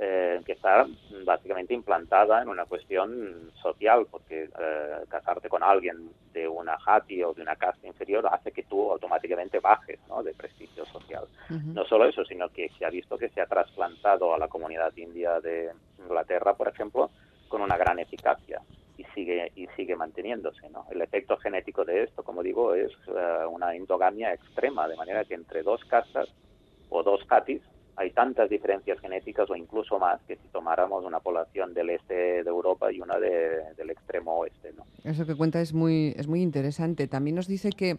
eh, 0.01 0.41
que 0.47 0.53
está 0.53 0.87
básicamente 1.25 1.75
implantada 1.75 2.41
en 2.41 2.49
una 2.49 2.67
cuestión 2.67 3.51
social, 3.61 4.07
porque 4.09 4.45
eh, 4.45 4.97
casarte 5.09 5.49
con 5.49 5.65
alguien 5.65 6.11
de 6.33 6.47
una 6.47 6.79
jati 6.79 7.21
o 7.25 7.35
de 7.35 7.43
una 7.43 7.57
casta 7.57 7.87
inferior 7.87 8.25
hace 8.31 8.53
que 8.53 8.63
tú 8.63 8.93
automáticamente 8.93 9.59
bajes 9.59 9.99
¿no? 10.09 10.23
de 10.23 10.35
prestigio 10.35 10.85
social. 10.87 11.25
No 11.51 11.85
solo 11.85 12.05
eso, 12.05 12.25
sino 12.25 12.49
que 12.49 12.69
se 12.79 12.85
ha 12.85 12.91
visto 12.91 13.19
que 13.19 13.29
se 13.31 13.41
ha 13.41 13.47
trasplantado 13.47 14.33
a 14.33 14.39
la 14.39 14.47
comunidad 14.47 14.97
india 14.97 15.41
de 15.41 15.73
Inglaterra, 15.99 16.55
por 16.55 16.69
ejemplo, 16.69 17.11
con 17.49 17.61
una 17.61 17.77
gran 17.77 17.99
eficacia 17.99 18.61
y 18.97 19.05
sigue 19.15 19.51
y 19.57 19.67
sigue 19.77 19.97
manteniéndose. 19.97 20.69
¿no? 20.71 20.87
El 20.91 21.03
efecto 21.03 21.37
genético 21.39 21.85
de 21.85 22.05
esto, 22.05 22.23
como 22.23 22.43
digo, 22.45 22.75
es 22.75 22.93
eh, 23.09 23.47
una 23.51 23.75
endogamia 23.75 24.33
extrema, 24.33 24.87
de 24.87 24.97
manera 24.97 25.25
que 25.25 25.35
entre 25.35 25.65
dos 25.65 25.85
castas 25.87 26.29
o 26.89 27.03
dos 27.03 27.25
jatis 27.27 27.63
hay 27.99 28.13
tantas 28.13 28.49
diferencias 28.49 29.01
genéticas 29.01 29.51
o 29.51 29.57
incluso 29.57 29.99
más 29.99 30.21
que 30.23 30.37
si 30.37 30.49
tomáramos 30.53 31.05
una 31.05 31.19
población 31.19 31.75
del 31.75 31.91
este 31.91 32.45
de 32.45 32.49
Europa 32.49 32.93
y 32.93 33.01
una 33.01 33.19
del 33.19 33.91
extremo 33.91 34.39
oeste. 34.39 34.73
¿no? 34.77 34.85
Eso 35.05 35.27
que 35.27 35.35
cuenta 35.35 35.61
es 35.61 35.75
muy, 35.75 36.15
es 36.17 36.29
muy 36.29 36.41
interesante. 36.41 37.09
También 37.09 37.35
nos 37.35 37.49
dice 37.49 37.71
que 37.71 37.99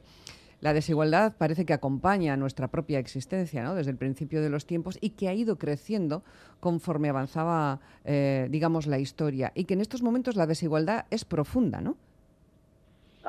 la 0.62 0.74
desigualdad 0.74 1.36
parece 1.38 1.66
que 1.66 1.74
acompaña 1.74 2.34
a 2.34 2.38
nuestra 2.38 2.70
propia 2.70 3.00
existencia 3.00 3.62
¿no? 3.62 3.76
desde 3.76 3.92
el 3.92 3.98
principio 3.98 4.42
de 4.42 4.50
los 4.50 4.66
tiempos 4.66 4.98
y 5.02 5.12
que 5.12 5.28
ha 5.28 5.34
ido 5.34 5.58
creciendo 5.58 6.24
conforme 6.62 7.10
avanzaba, 7.10 7.82
eh, 8.06 8.48
digamos, 8.50 8.88
la 8.88 9.00
historia 9.00 9.52
y 9.54 9.66
que 9.66 9.74
en 9.74 9.82
estos 9.82 10.02
momentos 10.02 10.38
la 10.38 10.48
desigualdad 10.48 11.06
es 11.10 11.26
profunda, 11.26 11.82
¿no? 11.82 11.98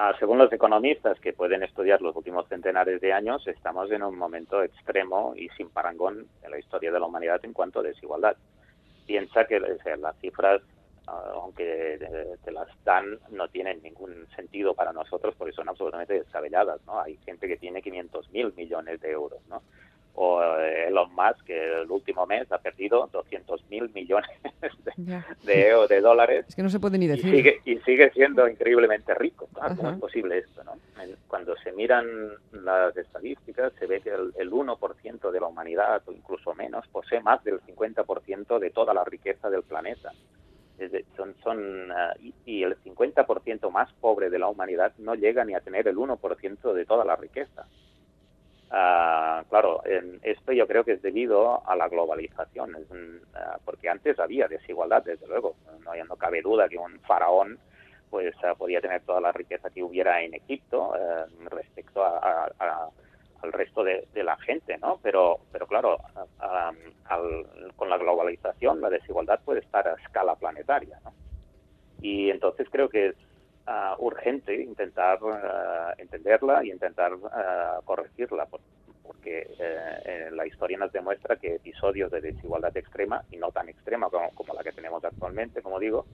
Ah, 0.02 0.14
según 0.18 0.38
los 0.38 0.50
economistas 0.50 1.20
que 1.20 1.34
pueden 1.34 1.62
estudiar 1.62 2.00
los 2.00 2.16
últimos 2.16 2.48
centenares 2.48 3.02
de 3.02 3.12
años, 3.12 3.46
estamos 3.46 3.90
en 3.90 4.02
un 4.02 4.16
momento 4.16 4.62
extremo 4.62 5.34
y 5.36 5.50
sin 5.58 5.68
parangón 5.68 6.26
en 6.42 6.50
la 6.50 6.58
historia 6.58 6.90
de 6.90 6.98
la 6.98 7.04
humanidad 7.04 7.38
en 7.44 7.52
cuanto 7.52 7.80
a 7.80 7.82
desigualdad. 7.82 8.34
Piensa 9.06 9.44
que 9.44 9.60
las 9.60 10.16
cifras, 10.22 10.62
ah, 11.06 11.32
aunque 11.34 11.98
te 12.42 12.50
las 12.50 12.68
dan, 12.82 13.18
no 13.28 13.48
tienen 13.48 13.82
ningún 13.82 14.26
sentido 14.34 14.72
para 14.72 14.94
nosotros 14.94 15.34
porque 15.36 15.52
son 15.52 15.68
absolutamente 15.68 16.14
descabelladas. 16.14 16.80
¿no? 16.86 16.98
Hay 16.98 17.18
gente 17.26 17.46
que 17.46 17.58
tiene 17.58 17.82
500 17.82 18.30
mil 18.30 18.54
millones 18.54 19.02
de 19.02 19.10
euros. 19.10 19.46
¿no? 19.50 19.60
O 20.14 20.42
eh, 20.42 20.88
Elon 20.88 21.10
Musk, 21.14 21.44
que 21.46 21.80
el 21.82 21.90
último 21.90 22.26
mes 22.26 22.50
ha 22.52 22.58
perdido 22.58 23.08
200 23.12 23.64
mil 23.70 23.88
millones 23.94 24.28
de 24.98 25.22
de, 25.44 25.86
de 25.88 26.00
dólares 26.00 26.44
Es 26.48 26.54
que 26.56 26.62
no 26.62 26.68
se 26.68 26.80
puede 26.80 26.98
ni 26.98 27.06
y 27.06 27.08
decir. 27.08 27.30
sigue, 27.30 27.60
y 27.64 27.78
sigue 27.78 28.10
siendo 28.10 28.46
increíblemente 28.48 29.14
rico. 29.14 29.48
¿Cómo 29.52 29.90
es 29.90 29.98
posible 29.98 30.38
esto? 30.38 30.62
¿no? 30.64 30.72
Cuando 31.28 31.56
se 31.58 31.72
miran 31.72 32.06
las 32.52 32.96
estadísticas, 32.96 33.72
se 33.78 33.86
ve 33.86 34.00
que 34.00 34.10
el, 34.10 34.32
el 34.38 34.50
1% 34.50 35.30
de 35.30 35.40
la 35.40 35.46
humanidad, 35.46 36.02
o 36.06 36.12
incluso 36.12 36.54
menos, 36.54 36.86
posee 36.88 37.20
más 37.20 37.42
del 37.44 37.60
50% 37.60 38.58
de 38.58 38.70
toda 38.70 38.92
la 38.92 39.04
riqueza 39.04 39.48
del 39.48 39.62
planeta. 39.62 40.12
De- 40.78 41.04
son, 41.16 41.34
son, 41.42 41.92
ah, 41.92 42.14
y, 42.20 42.32
y 42.46 42.62
el 42.62 42.76
50% 42.82 43.70
más 43.70 43.92
pobre 44.00 44.30
de 44.30 44.38
la 44.38 44.48
humanidad 44.48 44.92
no 44.98 45.14
llega 45.14 45.44
ni 45.44 45.54
a 45.54 45.60
tener 45.60 45.86
el 45.88 45.96
1% 45.96 46.72
de 46.72 46.84
toda 46.86 47.04
la 47.04 47.16
riqueza. 47.16 47.66
Ah, 48.72 49.42
claro, 49.48 49.80
en- 49.84 50.20
esto 50.22 50.52
yo 50.52 50.66
creo 50.66 50.84
que 50.84 50.92
es 50.92 51.02
debido 51.02 51.66
a 51.68 51.74
la 51.76 51.88
globalización, 51.88 52.76
ah, 53.34 53.58
porque 53.64 53.88
antes 53.88 54.18
había 54.20 54.46
desigualdad, 54.48 55.02
desde 55.04 55.26
luego, 55.26 55.56
no, 55.84 55.92
no 56.04 56.16
cabe 56.16 56.40
duda 56.42 56.68
que 56.68 56.78
un 56.78 57.00
faraón 57.00 57.58
pues 58.10 58.34
ah, 58.44 58.54
podía 58.56 58.80
tener 58.80 59.02
toda 59.02 59.20
la 59.20 59.32
riqueza 59.32 59.70
que 59.70 59.82
hubiera 59.82 60.22
en 60.22 60.34
Egipto 60.34 60.94
eh, 60.96 61.26
respecto 61.50 62.04
a, 62.04 62.48
al 63.42 63.52
resto 63.52 63.82
de, 63.84 64.06
la 64.22 64.36
gente, 64.38 64.76
¿no? 64.78 64.98
Pero, 65.02 65.40
pero 65.52 65.66
claro, 65.66 65.98
al- 66.38 67.72
con 67.76 67.88
la 67.88 67.98
globalización 67.98 68.80
la 68.80 68.90
desigualdad 68.90 69.40
puede 69.44 69.60
estar 69.60 69.86
a 69.88 69.94
escala 69.94 70.34
planetaria, 70.36 70.98
¿no? 71.04 71.12
Y 72.00 72.30
entonces 72.30 72.68
creo 72.70 72.88
que 72.88 73.08
es 73.08 73.16
ah, 73.72 73.94
urgente 73.98 74.52
intentar 74.72 75.18
ah, 75.22 75.94
entenderla 75.98 76.64
y 76.64 76.70
intentar 76.70 77.12
ah, 77.32 77.80
corregirla, 77.84 78.46
por- 78.46 78.60
porque 79.02 79.46
la 80.32 80.46
historia 80.46 80.78
nos 80.78 80.92
demuestra 80.92 81.36
que 81.36 81.56
episodios 81.56 82.10
de 82.10 82.20
desigualdad 82.20 82.76
extrema, 82.76 83.22
y 83.30 83.36
no 83.36 83.50
tan 83.50 83.68
extrema 83.68 84.08
como, 84.08 84.30
como 84.38 84.54
la 84.54 84.62
que 84.62 84.72
tenemos 84.72 85.04
actualmente, 85.04 85.62
como 85.62 85.78
digo, 85.78 86.06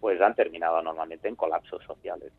pues 0.00 0.20
han 0.20 0.34
terminado 0.34 0.80
normalmente 0.82 1.28
en 1.28 1.36
colapsos 1.36 1.82
sociales. 1.84 2.32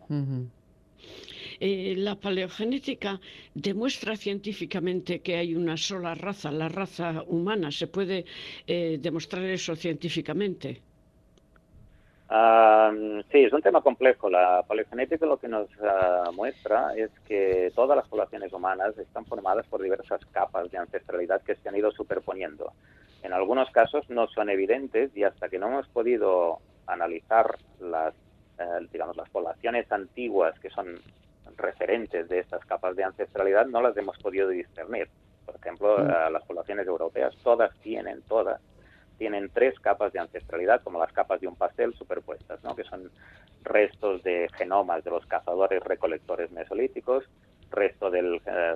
Eh, 1.60 1.96
la 1.98 2.16
paleogenética 2.16 3.20
demuestra 3.54 4.16
científicamente 4.16 5.22
que 5.22 5.36
hay 5.36 5.56
una 5.56 5.78
sola 5.78 6.16
raza, 6.16 6.52
la 6.52 6.70
raza 6.70 7.24
humana. 7.28 7.72
¿Se 7.72 7.88
puede 7.88 8.26
eh, 8.66 8.98
demostrar 9.00 9.44
eso 9.46 9.76
científicamente? 9.76 10.87
Ah, 12.30 12.92
sí, 13.32 13.44
es 13.44 13.54
un 13.54 13.62
tema 13.62 13.82
complejo. 13.82 14.30
La 14.30 14.64
paleogenética 14.68 15.26
lo 15.26 15.38
que 15.38 15.48
nos 15.48 15.70
ah, 15.82 16.30
muestra 16.34 16.94
es 16.96 17.10
que 17.28 17.72
todas 17.74 17.96
las 17.96 18.08
poblaciones 18.08 18.52
humanas 18.52 18.98
están 18.98 19.26
formadas 19.26 19.66
por 19.68 19.82
diversas 19.82 20.26
capas 20.32 20.70
de 20.70 20.78
ancestralidad 20.78 21.42
que 21.42 21.56
se 21.56 21.70
han 21.70 21.76
ido 21.78 21.92
superponiendo. 21.92 22.74
En 23.24 23.34
algunos 23.34 23.70
casos 23.72 24.10
no 24.10 24.28
son 24.28 24.50
evidentes 24.50 25.16
y 25.16 25.24
hasta 25.24 25.50
que 25.50 25.58
no 25.58 25.68
hemos 25.68 25.88
podido 25.88 26.60
analizar 26.86 27.58
las, 27.80 28.14
eh, 28.60 28.88
digamos, 28.92 29.16
las 29.18 29.30
poblaciones 29.30 29.92
antiguas 29.92 30.58
que 30.60 30.70
son 30.70 31.00
referentes 31.58 32.28
de 32.30 32.40
estas 32.40 32.64
capas 32.66 32.96
de 32.96 33.04
ancestralidad, 33.04 33.66
no 33.68 33.82
las 33.82 33.96
hemos 33.98 34.18
podido 34.18 34.50
discernir. 34.50 35.08
Por 35.46 35.56
ejemplo, 35.56 35.98
Mm. 35.98 36.10
eh, 36.10 36.32
las 36.32 36.44
poblaciones 36.44 36.86
europeas, 36.88 37.34
todas 37.42 37.74
tienen, 37.80 38.22
todas, 38.24 38.62
tienen 39.18 39.50
tres 39.54 39.80
capas 39.80 40.14
de 40.14 40.20
ancestralidad, 40.20 40.82
como 40.84 41.00
las 41.00 41.12
capas 41.12 41.42
de 41.42 41.48
un 41.48 41.56
pastel 41.56 41.94
superpuestas, 41.94 42.64
¿no? 42.64 42.76
que 42.76 42.84
son 42.84 43.12
restos 43.64 44.24
de 44.24 44.50
genomas 44.58 45.04
de 45.04 45.12
los 45.12 45.26
cazadores 45.26 45.84
recolectores 45.84 46.52
mesolíticos, 46.52 47.24
resto 47.70 48.10
del 48.10 48.42
eh, 48.46 48.76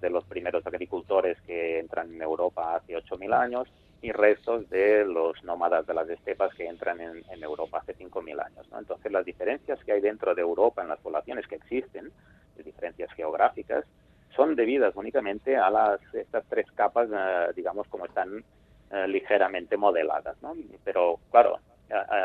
de 0.00 0.10
los 0.10 0.24
primeros 0.24 0.66
agricultores 0.66 1.40
que 1.42 1.78
entran 1.78 2.14
en 2.14 2.22
Europa 2.22 2.76
hace 2.76 2.94
8.000 2.94 3.34
años 3.34 3.68
y 4.00 4.12
restos 4.12 4.68
de 4.70 5.04
los 5.04 5.42
nómadas 5.42 5.86
de 5.86 5.94
las 5.94 6.08
estepas 6.08 6.54
que 6.54 6.66
entran 6.66 7.00
en, 7.00 7.24
en 7.30 7.42
Europa 7.42 7.78
hace 7.78 7.96
5.000 7.96 8.44
años. 8.44 8.66
Entonces, 8.78 9.10
las 9.10 9.24
diferencias 9.24 9.82
que 9.82 9.92
hay 9.92 10.00
dentro 10.00 10.34
de 10.34 10.42
Europa 10.42 10.82
en 10.82 10.88
las 10.88 11.00
poblaciones 11.00 11.46
que 11.48 11.56
existen, 11.56 12.12
las 12.56 12.64
diferencias 12.64 13.12
geográficas, 13.14 13.84
son 14.36 14.54
debidas 14.54 14.94
únicamente 14.94 15.56
a 15.56 15.68
las 15.68 16.00
estas 16.14 16.44
tres 16.48 16.70
capas, 16.72 17.08
eh, 17.12 17.52
digamos, 17.56 17.88
como 17.88 18.06
están 18.06 18.44
eh, 18.90 19.06
ligeramente 19.08 19.76
modeladas, 19.76 20.40
¿no? 20.42 20.54
Pero 20.84 21.18
claro, 21.30 21.58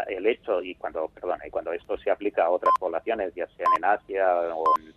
el 0.08 0.26
hecho 0.26 0.62
y 0.62 0.76
cuando, 0.76 1.08
perdona, 1.08 1.48
y 1.48 1.50
cuando 1.50 1.72
esto 1.72 1.98
se 1.98 2.12
aplica 2.12 2.46
a 2.46 2.50
otras 2.50 2.74
poblaciones, 2.80 3.34
ya 3.34 3.48
sean 3.48 3.70
en 3.78 3.86
Asia 3.86 4.40
o 4.54 4.64
en, 4.80 4.94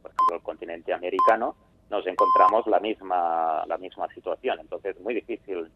por 0.00 0.10
ejemplo, 0.10 0.36
el 0.36 0.42
continente 0.42 0.92
americano, 0.92 1.54
nos 1.90 2.06
encontramos 2.06 2.66
la 2.66 2.80
misma 2.80 3.64
la 3.66 3.78
misma 3.78 4.08
situación. 4.08 4.58
Entonces, 4.60 4.96
es 4.96 5.02
muy 5.02 5.14
difícil 5.14 5.70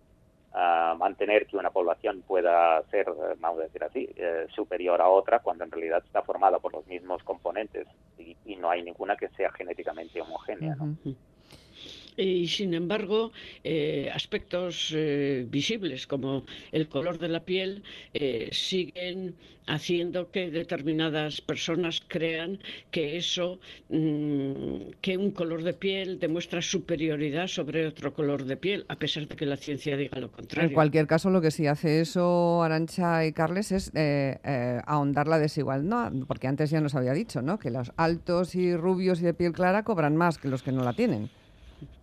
ah, 0.53 0.95
mantener 0.99 1.47
que 1.47 1.57
una 1.57 1.71
población 1.71 2.23
pueda 2.27 2.83
ser, 2.91 3.09
eh, 3.09 3.37
vamos 3.39 3.61
a 3.61 3.65
decir 3.65 3.85
así, 3.85 4.09
eh, 4.17 4.47
superior 4.55 5.01
a 5.01 5.09
otra 5.09 5.41
cuando 5.41 5.65
en 5.65 5.71
realidad 5.71 6.03
está 6.05 6.23
formada 6.23 6.59
por 6.59 6.73
los 6.73 6.87
mismos 6.87 7.23
componentes 7.23 7.87
y, 8.19 8.37
no 8.57 8.69
hay 8.69 8.83
ninguna 8.83 9.17
que 9.17 9.29
sea 9.31 9.51
genéticamente 9.53 10.21
homogénea. 10.21 10.75
¿no? 10.75 10.95
Y 12.21 12.49
sin 12.49 12.75
embargo, 12.75 13.33
eh, 13.65 14.11
aspectos 14.13 14.93
eh, 14.95 15.47
visibles 15.49 16.07
como 16.07 16.45
el 16.71 16.87
color 16.87 17.19
de 17.19 17.29
la 17.29 17.41
piel 17.41 17.83
eh, 18.13 18.51
siguen 18.53 19.35
haciendo 19.67 20.31
que 20.31 20.51
determinadas 20.51 21.41
personas 21.41 22.03
crean 22.09 22.59
que 22.91 23.17
eso, 23.17 23.59
mm, 23.89 24.99
que 25.01 25.17
un 25.17 25.31
color 25.31 25.63
de 25.63 25.73
piel 25.73 26.19
demuestra 26.19 26.61
superioridad 26.61 27.47
sobre 27.47 27.87
otro 27.87 28.13
color 28.13 28.45
de 28.45 28.57
piel, 28.57 28.85
a 28.89 28.97
pesar 28.97 29.27
de 29.27 29.37
que 29.37 29.47
la 29.47 29.57
ciencia 29.57 29.97
diga 29.97 30.19
lo 30.19 30.27
En 30.27 30.33
contrario. 30.33 30.75
cualquier 30.75 31.07
caso, 31.07 31.31
lo 31.31 31.41
que 31.41 31.51
sí 31.51 31.67
hace 31.67 32.01
eso 32.01 32.63
Arancha 32.63 33.25
y 33.25 33.33
Carles 33.33 33.73
es 33.73 33.93
eh, 33.95 34.81
ahondar 34.87 35.27
la 35.27 35.39
desigualdad, 35.39 36.13
porque 36.27 36.49
antes 36.49 36.69
ya 36.71 36.81
nos 36.81 36.95
había 36.95 37.13
dicho, 37.13 37.41
¿no? 37.41 37.59
Que 37.59 37.71
los 37.71 37.93
altos 37.97 38.55
y 38.57 38.77
rubios 38.77 39.21
y 39.21 39.25
de 39.25 39.35
piel 39.35 39.53
clara 39.53 39.85
cobran 39.85 40.17
más 40.17 40.37
que 40.37 40.49
los 40.49 40.63
que 40.63 40.73
no 40.73 40.85
la 40.85 40.93
tienen. 40.93 41.31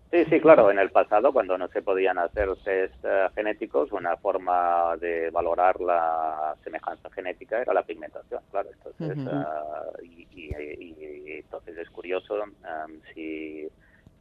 Sí, 0.09 0.23
sí, 0.29 0.39
claro. 0.39 0.71
En 0.71 0.79
el 0.79 0.89
pasado, 0.89 1.33
cuando 1.33 1.57
no 1.57 1.67
se 1.67 1.81
podían 1.81 2.17
hacer 2.17 2.47
test 2.63 2.95
eh, 3.03 3.27
genéticos, 3.35 3.91
una 3.91 4.15
forma 4.15 4.95
de 4.97 5.29
valorar 5.31 5.81
la 5.81 6.55
semejanza 6.63 7.09
genética 7.09 7.61
era 7.61 7.73
la 7.73 7.83
pigmentación, 7.83 8.41
claro. 8.49 8.69
Entonces, 8.71 9.17
ah, 9.33 9.83
y, 10.01 10.25
y- 10.31 10.53
y- 10.55 11.23
y 11.27 11.31
entonces 11.39 11.77
es 11.77 11.89
curioso 11.89 12.41
em, 12.41 13.01
si, 13.13 13.69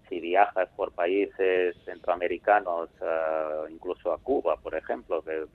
si 0.08 0.18
viajas 0.20 0.68
por 0.76 0.92
países 0.92 1.76
centroamericanos, 1.84 2.90
ah, 3.02 3.66
incluso 3.68 4.12
a 4.12 4.18
Cuba, 4.18 4.56
por 4.56 4.74
ejemplo, 4.74 5.22
que 5.22 5.46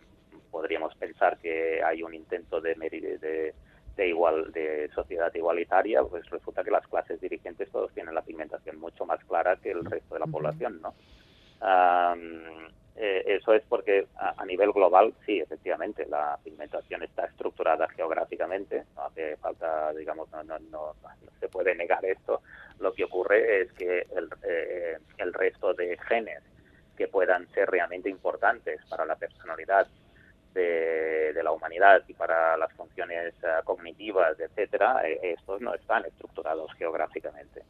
podríamos 0.50 0.96
pensar 0.96 1.38
que 1.40 1.84
hay 1.84 2.04
un 2.04 2.14
intento 2.14 2.62
de, 2.62 2.74
de 4.02 4.08
igual 4.08 4.52
de 4.52 4.90
sociedad 4.96 5.32
igualitaria, 5.36 6.02
pues 6.04 6.28
resulta 6.32 6.64
que 6.64 6.72
las 6.72 6.88
clases 6.88 7.22
dirigentes 7.22 7.70
todos 7.70 7.94
tienen 7.94 8.16
la 8.16 8.24
pigmentación 8.24 8.80
mucho 8.80 9.06
más 9.06 9.24
clara 9.26 9.58
que 9.58 9.70
el 9.70 9.86
resto 9.86 10.16
de 10.16 10.20
la 10.20 10.26
población, 10.26 10.82
¿no? 10.82 10.96
Eh, 12.96 13.24
eso 13.26 13.54
es 13.54 13.64
porque 13.70 14.08
a, 14.16 14.42
a 14.42 14.46
nivel 14.46 14.72
global, 14.72 15.14
sí, 15.26 15.40
efectivamente, 15.40 16.06
la 16.08 16.38
pigmentación 16.44 17.04
está 17.04 17.26
estructurada 17.26 17.88
geográficamente, 17.90 18.84
no 18.96 19.04
hace 19.06 19.38
falta, 19.38 19.94
digamos, 19.94 20.30
no, 20.32 20.44
no, 20.44 20.60
no, 20.60 20.96
no 21.04 21.32
se 21.40 21.48
puede 21.48 21.74
negar 21.76 22.04
esto. 22.04 22.42
Lo 22.80 22.94
que 22.94 23.06
ocurre 23.06 23.62
es 23.62 23.72
que 23.74 24.08
el, 24.16 24.30
eh, 24.44 24.98
el 25.18 25.34
resto 25.34 25.74
de 25.74 25.98
genes 26.08 26.42
que 26.98 27.08
puedan 27.08 27.48
ser 27.54 27.70
realmente 27.70 28.10
importantes 28.10 28.82
para 28.90 29.06
la 29.06 29.16
personalidad 29.16 29.88
de, 30.54 31.34
de 31.34 31.44
la 31.44 31.52
humanidad 31.52 32.02
y 32.08 32.14
para 32.14 32.58
las 32.58 32.72
funciones 32.74 33.34
eh, 33.44 33.48
cognitivas, 33.66 34.40
etcétera, 34.40 35.02
eh, 35.08 35.20
estos 35.38 35.62
no 35.62 35.74
están 35.74 36.06
estructurados 36.06 36.72
geográficamente. 36.78 37.64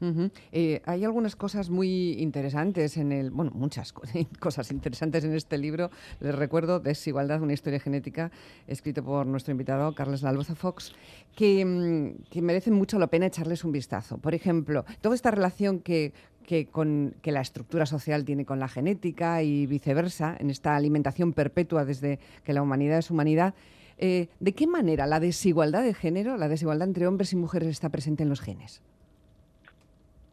Ujú. 0.00 0.28
Eh, 0.52 0.82
hay 0.84 1.04
algunas 1.04 1.34
cosas 1.36 1.70
muy 1.70 2.14
interesantes 2.20 2.96
en 2.96 3.12
el, 3.12 3.30
bueno, 3.30 3.52
muchas 3.54 3.92
co- 3.92 4.02
cosas 4.40 4.70
interesantes 4.72 5.24
en 5.24 5.34
este 5.34 5.56
libro. 5.56 5.88
Les 6.20 6.34
recuerdo 6.34 6.80
Desigualdad, 6.80 7.40
una 7.40 7.52
historia 7.54 7.78
genética, 7.80 8.30
escrito 8.66 9.02
por 9.04 9.24
nuestro 9.24 9.52
invitado 9.52 9.94
Carles 9.94 10.22
Lalboza 10.22 10.56
Fox, 10.56 10.94
que, 11.34 11.64
mm, 11.64 12.24
que 12.28 12.42
merecen 12.42 12.74
mucho 12.74 12.98
la 12.98 13.06
pena 13.06 13.26
echarles 13.26 13.64
un 13.64 13.72
vistazo. 13.72 14.18
Por 14.18 14.34
ejemplo, 14.34 14.84
toda 15.00 15.14
esta 15.14 15.30
relación 15.30 15.78
que, 15.80 16.12
que, 16.44 16.66
con, 16.66 17.14
que 17.22 17.32
la 17.32 17.40
estructura 17.40 17.86
social 17.86 18.24
tiene 18.24 18.44
con 18.44 18.60
la 18.60 18.68
genética 18.68 19.42
y 19.42 19.66
viceversa, 19.66 20.36
en 20.38 20.50
esta 20.50 20.76
alimentación 20.76 21.32
perpetua 21.32 21.84
desde 21.84 22.18
que 22.44 22.52
la 22.52 22.62
humanidad 22.62 22.98
es 22.98 23.10
humanidad. 23.10 23.54
eh, 23.98 24.28
¿De 24.40 24.52
qué 24.52 24.66
manera 24.66 25.06
la 25.06 25.20
desigualdad 25.20 25.82
de 25.82 25.94
género, 25.94 26.36
la 26.36 26.48
desigualdad 26.48 26.88
entre 26.88 27.06
hombres 27.06 27.32
y 27.32 27.36
mujeres 27.36 27.68
está 27.68 27.88
presente 27.88 28.22
en 28.22 28.28
los 28.28 28.40
genes? 28.40 28.82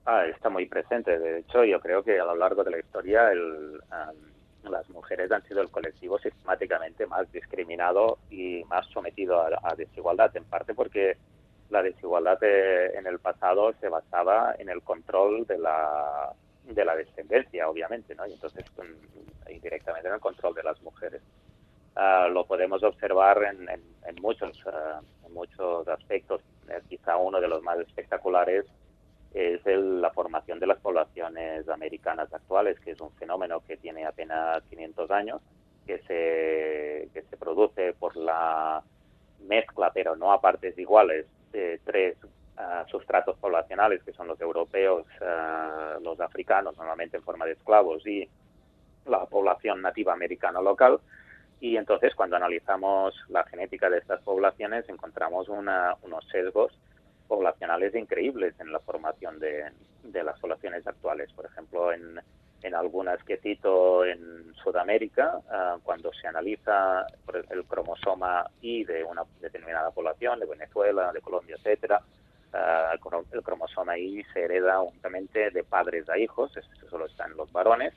Ah, 0.05 0.25
está 0.25 0.49
muy 0.49 0.65
presente. 0.65 1.17
De 1.19 1.39
hecho, 1.39 1.63
yo 1.63 1.79
creo 1.79 2.03
que 2.03 2.19
a 2.19 2.25
lo 2.25 2.35
largo 2.35 2.63
de 2.63 2.71
la 2.71 2.79
historia 2.79 3.31
el, 3.31 3.79
am, 3.91 4.15
las 4.69 4.89
mujeres 4.89 5.31
han 5.31 5.43
sido 5.43 5.61
el 5.61 5.69
colectivo 5.69 6.19
sistemáticamente 6.19 7.05
más 7.05 7.31
discriminado 7.31 8.17
y 8.29 8.63
más 8.65 8.85
sometido 8.87 9.41
a 9.41 9.75
desigualdad, 9.75 10.35
en 10.35 10.43
parte 10.45 10.73
porque 10.73 11.17
la 11.71 11.83
desigualdad 11.83 12.37
eh, 12.43 12.91
en 12.97 13.07
el 13.07 13.19
pasado 13.19 13.73
se 13.81 13.89
basaba 13.89 14.55
en 14.59 14.69
el 14.69 14.83
control 14.83 15.45
de 15.47 15.57
la, 15.57 16.33
de 16.63 16.85
la 16.85 16.95
descendencia, 16.95 17.69
obviamente, 17.69 18.15
¿no? 18.15 18.27
Y 18.27 18.33
entonces, 18.33 18.65
mm, 18.77 19.51
indirectamente 19.51 20.07
en 20.09 20.15
el 20.15 20.19
control 20.21 20.53
de 20.55 20.63
las 20.63 20.81
mujeres. 20.83 21.21
ah, 21.95 22.27
lo 22.31 22.45
podemos 22.45 22.83
observar 22.83 23.43
en, 23.43 23.69
en- 23.69 23.95
en 24.07 24.15
muchos, 24.21 24.57
ah, 24.67 25.01
en 25.25 25.33
muchos 25.33 25.87
aspectos. 25.87 26.41
Eh, 26.69 26.81
quizá 26.89 27.17
uno 27.17 27.41
de 27.41 27.47
los 27.49 27.61
más 27.63 27.79
espectaculares 27.79 28.65
es 29.33 29.65
el- 29.65 30.01
la 30.01 30.11
formación 30.11 30.59
de 30.59 30.67
las 30.67 30.79
poblaciones 30.79 31.67
americanas 31.69 32.33
actuales, 32.33 32.79
que 32.81 32.91
es 32.91 33.01
un 33.01 33.11
fenómeno 33.13 33.61
que 33.67 33.77
tiene 33.77 34.05
apenas 34.05 34.63
500 34.69 35.09
años, 35.11 35.41
que 35.85 35.99
se, 35.99 37.09
que 37.13 37.23
se 37.29 37.37
produce 37.37 37.93
por 37.93 38.15
la 38.17 38.83
mezcla, 39.39 39.91
pero 39.93 40.15
no 40.15 40.31
a 40.31 40.41
partes 40.41 40.77
iguales, 40.77 41.25
tres 41.51 42.17
ah, 42.57 42.85
sustratos 42.89 43.37
poblacionales, 43.37 44.03
que 44.03 44.13
son 44.13 44.27
los 44.27 44.39
europeos, 44.41 45.05
ah, 45.21 45.97
los 46.01 46.19
africanos, 46.19 46.77
normalmente 46.77 47.17
en 47.17 47.23
forma 47.23 47.45
de 47.45 47.53
esclavos, 47.53 48.05
y 48.07 48.27
la 49.05 49.25
población 49.25 49.81
nativa 49.81 50.13
americana 50.13 50.61
local. 50.61 50.99
Y 51.59 51.77
entonces, 51.77 52.15
cuando 52.15 52.35
analizamos 52.35 53.13
la 53.29 53.43
genética 53.43 53.89
de 53.89 53.99
estas 53.99 54.21
poblaciones, 54.21 54.87
encontramos 54.89 55.47
una- 55.49 55.95
unos 56.01 56.27
sesgos 56.29 56.71
poblacionales 57.27 57.93
increíbles 57.95 58.59
en 58.59 58.71
la 58.71 58.79
formación 58.79 59.39
de, 59.39 59.71
de 60.03 60.23
las 60.23 60.39
poblaciones 60.39 60.85
actuales. 60.87 61.31
Por 61.33 61.45
ejemplo, 61.45 61.91
en, 61.93 62.19
en 62.63 62.75
algunas 62.75 63.23
que 63.23 63.37
cito 63.37 64.05
en 64.05 64.53
Sudamérica, 64.63 65.39
ah, 65.49 65.77
cuando 65.83 66.11
se 66.13 66.27
analiza 66.27 67.05
el, 67.49 67.63
cromosoma 67.65 68.45
Y 68.61 68.83
de 68.83 69.03
una 69.03 69.23
determinada 69.39 69.91
población, 69.91 70.39
de 70.39 70.45
Venezuela, 70.45 71.11
de 71.11 71.21
Colombia, 71.21 71.55
etcétera, 71.57 72.01
ah, 72.53 72.91
el 72.93 72.99
cro- 72.99 73.25
el 73.31 73.41
cromosoma 73.41 73.97
Y 73.97 74.23
se 74.33 74.43
hereda 74.43 74.81
únicamente 74.81 75.49
de 75.51 75.63
padres 75.63 76.07
a 76.09 76.17
hijos, 76.17 76.55
eso 76.55 76.69
solo 76.89 77.05
está 77.07 77.25
en 77.25 77.35
los 77.35 77.51
varones. 77.51 77.93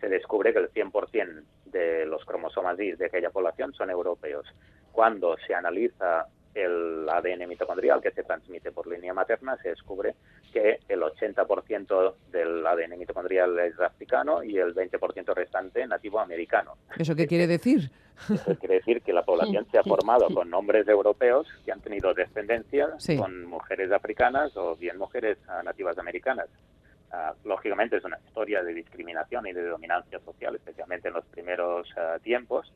Se 0.00 0.08
descubre 0.08 0.52
que 0.52 0.58
el 0.60 0.70
100% 0.70 1.42
de 1.66 2.06
los 2.06 2.24
cromosomas 2.24 2.78
Y 2.78 2.92
de 2.92 3.06
aquella 3.06 3.30
población 3.30 3.72
son 3.74 3.90
europeos. 3.90 4.46
Cuando 4.92 5.36
se 5.46 5.54
analiza 5.54 6.26
el 6.54 7.08
ADN 7.08 7.48
mitocondrial 7.48 8.00
que 8.00 8.12
se 8.12 8.22
transmite 8.22 8.70
por 8.70 8.86
línea 8.86 9.12
materna, 9.12 9.56
se 9.56 9.70
descubre 9.70 10.14
que 10.54 10.78
el 10.88 11.02
80% 11.02 12.14
del 12.30 12.64
ADN 12.64 12.96
mitocondrial 12.96 13.58
es 13.58 13.78
africano 13.80 14.44
y 14.44 14.56
el 14.56 14.72
20% 14.72 15.34
restante 15.34 15.84
nativo 15.86 16.20
americano. 16.20 16.76
¿Eso 16.96 17.16
qué 17.16 17.26
quiere 17.26 17.48
decir? 17.48 17.90
Eso 18.32 18.56
quiere 18.60 18.76
decir 18.76 19.02
que 19.02 19.12
la 19.12 19.24
población 19.26 19.66
se 19.72 19.78
ha 19.78 19.82
formado 19.82 20.28
con 20.32 20.54
hombres 20.54 20.86
europeos 20.86 21.48
que 21.64 21.72
han 21.72 21.80
tenido 21.80 22.14
descendencia 22.14 22.88
Sí. 22.98 23.16
con 23.16 23.44
mujeres 23.46 23.90
africanas 23.90 24.56
o 24.56 24.76
bien 24.76 24.96
mujeres 24.96 25.38
ah, 25.48 25.62
nativas 25.64 25.98
americanas. 25.98 26.46
Ah, 27.10 27.34
lógicamente 27.44 27.96
es 27.96 28.04
una 28.04 28.18
historia 28.24 28.62
de 28.62 28.74
discriminación 28.74 29.48
y 29.48 29.52
de 29.52 29.64
dominancia 29.66 30.20
social, 30.20 30.54
especialmente 30.54 31.08
en 31.08 31.14
los 31.14 31.24
primeros 31.26 31.88
ah, 31.96 32.18
tiempos, 32.22 32.72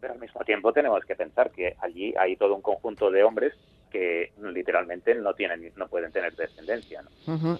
pero 0.00 0.12
al 0.12 0.20
mismo 0.20 0.42
tiempo 0.44 0.72
tenemos 0.72 1.04
que 1.04 1.16
pensar 1.16 1.50
que 1.50 1.74
allí 1.80 2.14
hay 2.16 2.36
todo 2.36 2.54
un 2.54 2.62
conjunto 2.62 3.10
de 3.10 3.24
hombres 3.24 3.52
que 3.90 4.32
literalmente 4.54 5.14
no 5.16 5.34
tienen, 5.34 5.72
no 5.76 5.88
pueden 5.88 6.12
tener 6.12 6.34
descendencia. 6.36 7.02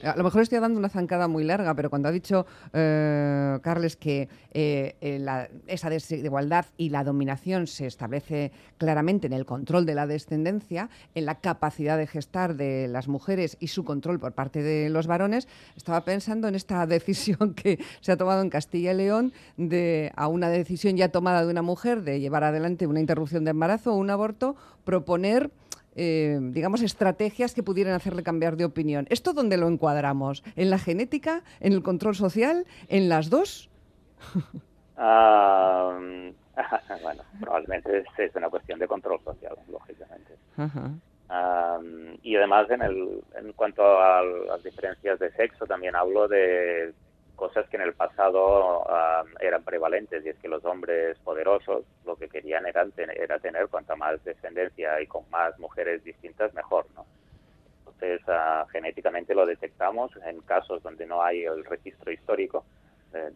A 0.03 0.17
lo 0.17 0.25
mejor 0.25 0.43
estoy 0.43 0.59
dando 0.61 0.79
una 0.79 0.89
zancada 0.89 1.29
muy 1.29 1.45
larga, 1.45 1.75
pero 1.75 1.91
cuando 1.91 2.09
ha 2.09 2.13
dicho 2.13 2.47
eh, 2.73 3.59
Carles 3.63 3.97
que 3.97 4.29
eh, 4.53 4.95
eh, 5.01 5.19
la- 5.19 5.49
esa 5.67 5.91
desigualdad 5.91 6.67
y 6.77 6.91
la 6.91 7.05
dominación 7.05 7.67
se 7.67 7.87
establece 7.87 8.53
claramente 8.79 9.27
en 9.27 9.33
el 9.33 9.45
control 9.45 9.87
de 9.87 9.95
la 9.95 10.07
descendencia, 10.07 10.89
en 11.15 11.27
la 11.27 11.37
capacidad 11.41 11.99
de 11.99 12.07
gestar 12.07 12.55
de 12.55 12.89
las 12.89 13.09
mujeres 13.09 13.57
y 13.61 13.69
su 13.69 13.85
control 13.85 14.19
por 14.21 14.33
parte 14.33 14.63
de 14.63 14.89
los 14.89 15.07
varones, 15.07 15.49
estaba 15.77 16.05
pensando 16.05 16.49
en 16.49 16.55
esta 16.55 16.87
decisión 16.87 17.55
que 17.55 17.79
se 18.01 18.13
ha 18.13 18.17
tomado 18.17 18.43
en 18.43 18.51
Castilla 18.51 18.93
y 18.93 18.97
León 18.97 19.33
de 19.57 20.13
a 20.17 20.29
una 20.29 20.49
decisión 20.49 20.97
ya 20.97 21.09
tomada 21.11 21.45
de 21.45 21.51
una 21.51 21.63
mujer 21.63 22.03
de 22.03 22.21
llevar 22.21 22.45
adelante 22.45 22.87
una 22.87 23.01
interrupción 23.01 23.45
de 23.45 23.51
embarazo 23.51 23.93
o 23.93 23.97
un 23.97 24.11
aborto, 24.11 24.57
proponer 24.85 25.51
eh, 25.97 26.39
digamos, 26.41 26.83
estrategias 26.83 27.55
que 27.55 27.63
pudieran 27.63 27.95
hacerle 27.95 28.23
cambiar 28.23 28.57
de 28.57 28.65
opinión. 28.65 29.07
¿Esto 29.11 29.33
dónde 29.33 29.57
lo 29.57 29.69
encuadramos? 29.69 30.43
¿En 30.57 30.71
la 30.71 30.79
genética? 30.79 31.43
¿En 31.61 31.73
el 31.73 31.83
control 31.83 32.15
social? 32.15 32.65
¿En 32.89 33.09
las 33.09 33.31
dos? 33.31 33.71
Ah, 35.03 35.99
bueno, 37.03 37.23
probablemente 37.41 38.05
es, 38.19 38.37
una 38.37 38.51
cuestión 38.51 38.79
de 38.79 38.87
control 38.87 39.19
social, 39.25 39.57
lógicamente. 39.67 40.35
Ajá. 40.59 40.91
Am, 41.31 42.19
y 42.23 42.37
además, 42.37 42.69
en, 42.69 42.83
el, 42.83 43.23
en 43.35 43.53
cuanto 43.55 43.83
a 43.83 44.23
las 44.23 44.63
diferencias 44.63 45.19
de 45.19 45.31
sexo, 45.33 45.65
también 45.65 45.97
hablo 45.97 46.29
de 46.29 46.93
cosas 47.45 47.69
que 47.71 47.77
en 47.79 47.83
el 47.85 47.95
pasado 47.95 48.89
am, 48.91 49.29
eran 49.41 49.65
prevalentes, 49.65 50.25
y 50.25 50.29
es 50.31 50.39
que 50.39 50.49
los 50.49 50.65
hombres 50.65 51.19
poderosos 51.25 51.85
lo 52.05 52.17
que 52.17 52.29
querían 52.29 52.67
era, 52.67 52.87
ten- 52.91 53.11
era 53.27 53.39
tener 53.41 53.69
cuanta 53.69 53.97
más 53.97 54.23
descendencia 54.25 55.01
y 55.01 55.07
con 55.09 55.25
más 55.31 55.59
mujeres 55.59 56.05
distintas, 56.05 56.55
mejor, 56.55 56.87
¿no? 56.95 57.07
Entonces, 57.81 58.21
ah, 58.29 58.67
genéticamente 58.73 59.35
lo 59.35 59.47
detectamos 59.47 60.11
en 60.27 60.41
casos 60.43 60.83
donde 60.83 61.07
no 61.07 61.23
hay 61.23 61.45
el 61.45 61.65
registro 61.65 62.13
histórico. 62.13 62.65
eh, 63.13 63.33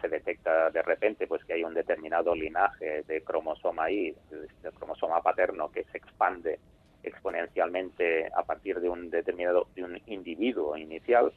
se 0.00 0.08
detecta 0.08 0.70
de 0.70 0.82
repente 0.82 1.26
pues 1.26 1.44
que 1.44 1.54
hay 1.54 1.64
un 1.64 1.74
determinado 1.74 2.34
linaje 2.34 3.02
de 3.02 3.22
cromosoma 3.22 3.90
Y, 3.90 4.12
de 4.30 4.72
cromosoma 4.78 5.20
paterno 5.22 5.70
que 5.72 5.84
se 5.90 5.98
expande 5.98 6.60
exponencialmente 7.02 8.28
a 8.34 8.42
partir 8.44 8.80
de 8.80 8.88
un 8.88 9.10
determinado 9.10 9.66
de 9.74 9.82
un 9.84 10.00
individuo 10.06 10.76
inicial 10.76 11.32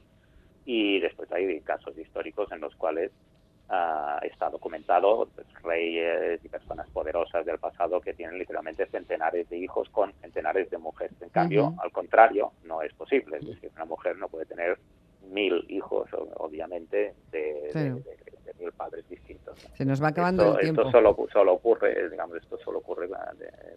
y 0.65 0.99
después 0.99 1.31
hay 1.31 1.59
casos 1.61 1.97
históricos 1.97 2.51
en 2.51 2.61
los 2.61 2.75
cuales 2.75 3.11
ah, 3.69 4.19
está 4.23 4.49
documentado 4.49 5.27
pues, 5.35 5.47
reyes 5.63 6.43
y 6.43 6.49
personas 6.49 6.87
poderosas 6.89 7.45
del 7.45 7.57
pasado 7.59 7.99
que 8.01 8.13
tienen 8.13 8.37
literalmente 8.37 8.85
centenares 8.87 9.49
de 9.49 9.57
hijos 9.57 9.89
con 9.89 10.13
centenares 10.21 10.69
de 10.69 10.77
mujeres. 10.77 11.15
En 11.21 11.29
cambio, 11.29 11.73
al 11.81 11.91
contrario, 11.91 12.51
no 12.63 12.81
es 12.81 12.93
posible. 12.93 13.37
Es 13.37 13.45
decir, 13.47 13.71
una 13.75 13.85
mujer 13.85 14.17
no 14.17 14.27
puede 14.27 14.45
tener 14.45 14.77
mil 15.31 15.65
hijos, 15.69 16.09
obviamente, 16.37 17.13
de, 17.31 17.39
de- 17.39 17.69
Claro. 17.71 17.95
de- 17.95 18.41
de 18.42 18.42
mil 18.63 18.71
padres 18.71 19.07
distintos. 19.09 19.57
¿no? 19.63 19.75
Se 19.75 19.85
nos 19.85 20.01
va 20.01 20.09
acabando 20.09 20.43
esto, 20.43 20.59
el 20.59 20.65
tiempo. 20.65 20.81
esto 20.83 20.91
solo, 20.91 21.27
solo 21.31 21.53
ocurre, 21.53 22.09
digamos, 22.09 22.37
esto 22.37 22.57
solo 22.63 22.79
ocurre 22.79 23.09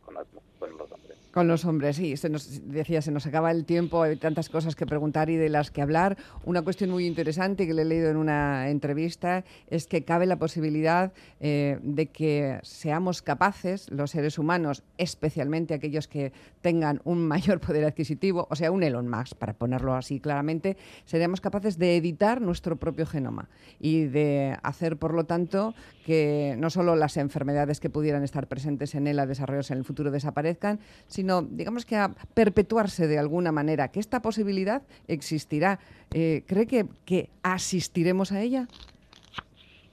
con, 0.04 0.14
los, 0.14 0.26
con 0.58 0.70
los 0.76 0.92
hombres. 0.92 1.16
Con 1.32 1.48
los 1.48 1.66
hombres, 1.66 1.96
sí. 1.96 2.16
Se 2.16 2.30
nos, 2.30 2.66
decía, 2.66 3.02
se 3.02 3.10
nos 3.10 3.26
acaba 3.26 3.50
el 3.50 3.66
tiempo, 3.66 4.02
hay 4.02 4.16
tantas 4.16 4.48
cosas 4.48 4.74
que 4.74 4.86
preguntar 4.86 5.28
y 5.28 5.36
de 5.36 5.50
las 5.50 5.70
que 5.70 5.82
hablar. 5.82 6.16
Una 6.44 6.62
cuestión 6.62 6.88
muy 6.90 7.06
interesante 7.06 7.66
que 7.66 7.74
le 7.74 7.82
he 7.82 7.84
leído 7.84 8.08
en 8.08 8.16
una 8.16 8.70
entrevista 8.70 9.44
es 9.68 9.86
que 9.86 10.02
cabe 10.02 10.24
la 10.24 10.38
posibilidad 10.38 11.12
eh, 11.40 11.78
de 11.82 12.06
que 12.06 12.58
seamos 12.62 13.20
capaces, 13.20 13.90
los 13.90 14.12
seres 14.12 14.38
humanos, 14.38 14.82
especialmente 14.96 15.74
aquellos 15.74 16.08
que 16.08 16.32
tengan 16.62 17.02
un 17.04 17.26
mayor 17.28 17.60
poder 17.60 17.84
adquisitivo, 17.84 18.46
o 18.50 18.56
sea, 18.56 18.70
un 18.70 18.82
Elon 18.82 19.08
Musk, 19.08 19.36
para 19.36 19.52
ponerlo 19.52 19.94
así 19.94 20.20
claramente, 20.20 20.76
seremos 21.04 21.42
capaces 21.42 21.78
de 21.78 21.96
editar 21.96 22.40
nuestro 22.40 22.76
propio 22.76 23.04
genoma 23.04 23.48
y 23.78 24.04
de 24.04 24.56
hacer, 24.62 24.75
por 24.98 25.14
lo 25.14 25.24
tanto, 25.24 25.74
que 26.04 26.54
no 26.58 26.70
solo 26.70 26.96
las 26.96 27.16
enfermedades 27.16 27.80
que 27.80 27.90
pudieran 27.90 28.22
estar 28.22 28.46
presentes 28.46 28.94
en 28.94 29.06
él 29.06 29.18
a 29.18 29.26
desarrollarse 29.26 29.72
en 29.72 29.78
el 29.78 29.84
futuro 29.84 30.10
desaparezcan, 30.10 30.80
sino, 31.06 31.42
digamos 31.42 31.84
que 31.84 31.96
a 31.96 32.10
perpetuarse 32.34 33.06
de 33.06 33.18
alguna 33.18 33.52
manera, 33.52 33.88
que 33.88 34.00
esta 34.00 34.20
posibilidad 34.20 34.82
existirá. 35.08 35.78
Eh, 36.14 36.42
¿Cree 36.46 36.66
que, 36.66 36.86
que 37.04 37.30
asistiremos 37.42 38.32
a 38.32 38.40
ella? 38.42 38.68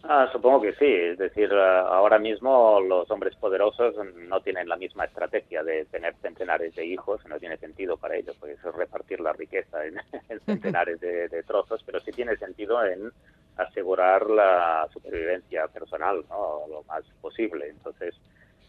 Ah, 0.06 0.28
supongo 0.34 0.62
que 0.62 0.74
sí. 0.74 0.86
Es 0.86 1.18
decir, 1.18 1.50
ah, 1.54 1.88
ahora 1.88 2.20
mismo 2.20 2.82
los 2.82 3.10
hombres 3.10 3.36
poderosos 3.38 3.96
no 4.28 4.42
tienen 4.42 4.68
la 4.68 4.76
misma 4.76 5.06
estrategia 5.06 5.64
de 5.64 5.86
tener 5.86 6.14
centenares 6.16 6.76
de 6.76 6.86
hijos, 6.86 7.26
no 7.28 7.40
tiene 7.40 7.58
sentido 7.58 7.96
para 7.96 8.18
ellos, 8.18 8.36
porque 8.38 8.56
eso 8.56 8.70
es 8.70 8.76
repartir 8.76 9.22
la 9.22 9.32
riqueza 9.32 9.86
en, 9.86 9.96
en 10.30 10.40
centenares 10.42 11.00
de, 11.00 11.30
de 11.30 11.44
trozos, 11.44 11.82
pero 11.86 12.02
sí 12.02 12.12
tiene 12.12 12.36
sentido 12.36 12.84
en 12.86 13.12
asegurar 13.58 14.30
la 14.30 14.88
supervivencia 14.92 15.68
personal 15.68 16.24
¿no? 16.30 16.62
lo 16.70 16.84
más 16.84 17.04
posible. 17.22 17.70
Entonces, 17.70 18.16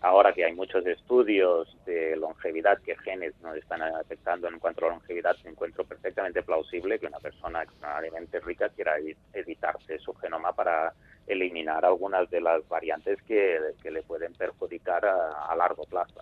ahora 0.01 0.33
que 0.35 0.45
hay 0.45 0.55
muchos 0.55 0.85
estudios 0.87 1.75
de 1.87 2.15
longevidad 2.17 2.79
que 2.83 2.97
genes 2.99 3.33
nos 3.43 3.57
están 3.57 3.81
afectando 3.83 4.49
en 4.49 4.59
cuanto 4.59 4.87
a 4.87 4.91
longevidad, 4.91 5.35
encuentro 5.45 5.85
perfectamente 5.85 6.43
plausible 6.43 6.99
que 6.99 7.07
una 7.07 7.19
persona 7.19 7.63
extraordinariamente 7.63 8.41
rica 8.41 8.69
quiera 8.69 8.99
edi- 8.99 9.17
editarse 9.33 9.99
su 9.99 10.13
genoma 10.15 10.53
para 10.53 10.93
eliminar 11.27 11.87
algunas 11.87 12.29
de 12.29 12.43
las 12.43 12.69
variantes 12.69 13.23
que, 13.23 13.59
que 13.83 13.91
le 13.91 14.03
pueden 14.03 14.35
perjudicar 14.35 15.07
a, 15.07 15.57
largo 15.57 15.85
plazo. 15.85 16.21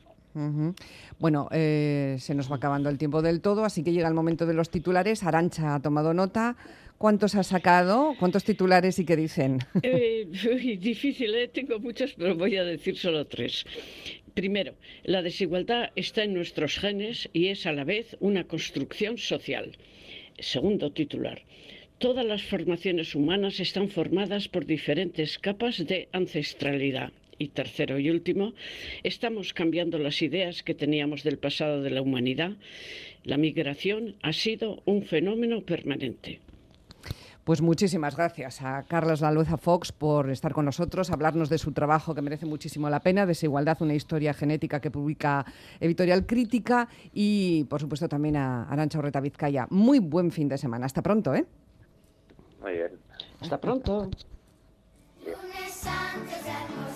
Bueno, 1.18 1.48
eh, 1.51 2.16
se 2.20 2.35
nos 2.35 2.51
va 2.51 2.57
acabando 2.57 2.88
el 2.88 2.98
tiempo 2.98 3.20
del 3.20 3.40
todo, 3.40 3.64
así 3.64 3.83
que 3.83 3.92
llega 3.92 4.07
el 4.09 4.14
momento 4.14 4.46
de 4.46 4.55
los 4.55 4.70
titulares. 4.70 5.25
Arancha 5.25 5.75
ha 5.75 5.81
tomado 5.81 6.14
nota. 6.14 6.55
¿Cuántos 7.03 7.35
ha 7.35 7.43
sacado? 7.43 8.15
¿Cuántos 8.17 8.45
titulares 8.45 8.97
y 9.01 9.05
qué 9.05 9.17
dicen? 9.17 9.59
Eh, 9.83 10.25
difícil, 10.79 11.35
¿eh? 11.35 11.49
tengo 11.49 11.81
muchos, 11.81 12.15
pero 12.17 12.37
voy 12.37 12.57
a 12.57 12.62
decir 12.62 12.97
solo 12.97 13.27
tres. 13.27 13.67
Primero, 14.35 14.75
la 15.03 15.21
desigualdad 15.21 15.91
está 15.97 16.23
en 16.23 16.33
nuestros 16.33 16.79
genes 16.79 17.29
y 17.33 17.49
es 17.49 17.67
a 17.67 17.73
la 17.73 17.83
vez 17.83 18.17
una 18.21 18.45
construcción 18.45 19.19
social. 19.19 19.77
Segundo 20.38 20.93
titular, 20.93 21.43
todas 21.99 22.25
las 22.25 22.45
formaciones 22.45 23.17
humanas 23.17 23.59
están 23.59 23.88
formadas 23.88 24.47
por 24.47 24.65
diferentes 24.65 25.41
capas 25.41 25.85
de 25.85 26.09
ancestralidad. 26.12 27.11
Y 27.37 27.49
tercero 27.49 27.99
y 27.99 28.11
último, 28.11 28.55
estamos 29.03 29.53
cambiando 29.53 29.99
las 29.99 30.23
ideas 30.23 30.62
que 30.62 30.75
teníamos 30.75 31.25
del 31.25 31.38
pasado 31.38 31.83
de 31.83 31.91
la 31.91 32.01
humanidad. 32.01 32.53
La 33.25 33.38
migración 33.38 34.15
ha 34.23 34.33
sido 34.33 34.83
un 34.85 35.03
fenómeno 35.03 35.62
permanente. 35.62 36.38
Pues 37.44 37.61
muchísimas 37.61 38.16
gracias 38.16 38.62
a 38.62 38.85
Carlos 38.85 39.20
Lalueza 39.20 39.57
Fox 39.57 39.90
por 39.90 40.31
estar 40.31 40.52
con 40.52 40.64
nosotros, 40.64 41.11
hablarnos 41.11 41.48
de 41.48 41.59
su 41.59 41.72
trabajo 41.72 42.14
que 42.14 42.22
merece 42.22 42.46
muchísimo 42.46 42.88
la 42.88 43.00
pena, 43.00 43.26
Desigualdad, 43.26 43.78
una 43.81 43.94
historia 43.94 44.33
genética 44.33 44.81
que 44.81 44.92
publica 44.92 45.44
Editorial 45.81 46.24
Crítica 46.24 46.88
y, 47.12 47.64
por 47.64 47.81
supuesto, 47.81 48.09
también 48.09 48.37
a 48.37 48.68
Arancha 48.70 49.00
Orreta 49.00 49.20
Vizcaya. 49.20 49.66
Muy 49.70 49.98
buen 49.98 50.31
fin 50.31 50.48
de 50.48 50.57
semana. 50.57 50.87
Hasta 50.87 51.02
pronto, 51.02 51.35
¿eh? 51.35 51.44
Muy 52.61 52.72
bien. 52.74 52.92
Hasta 53.40 53.61
pronto. 53.61 54.09
Lunes 55.24 55.87
antes 55.87 56.44
de 56.44 56.50
almorzar. 56.50 56.91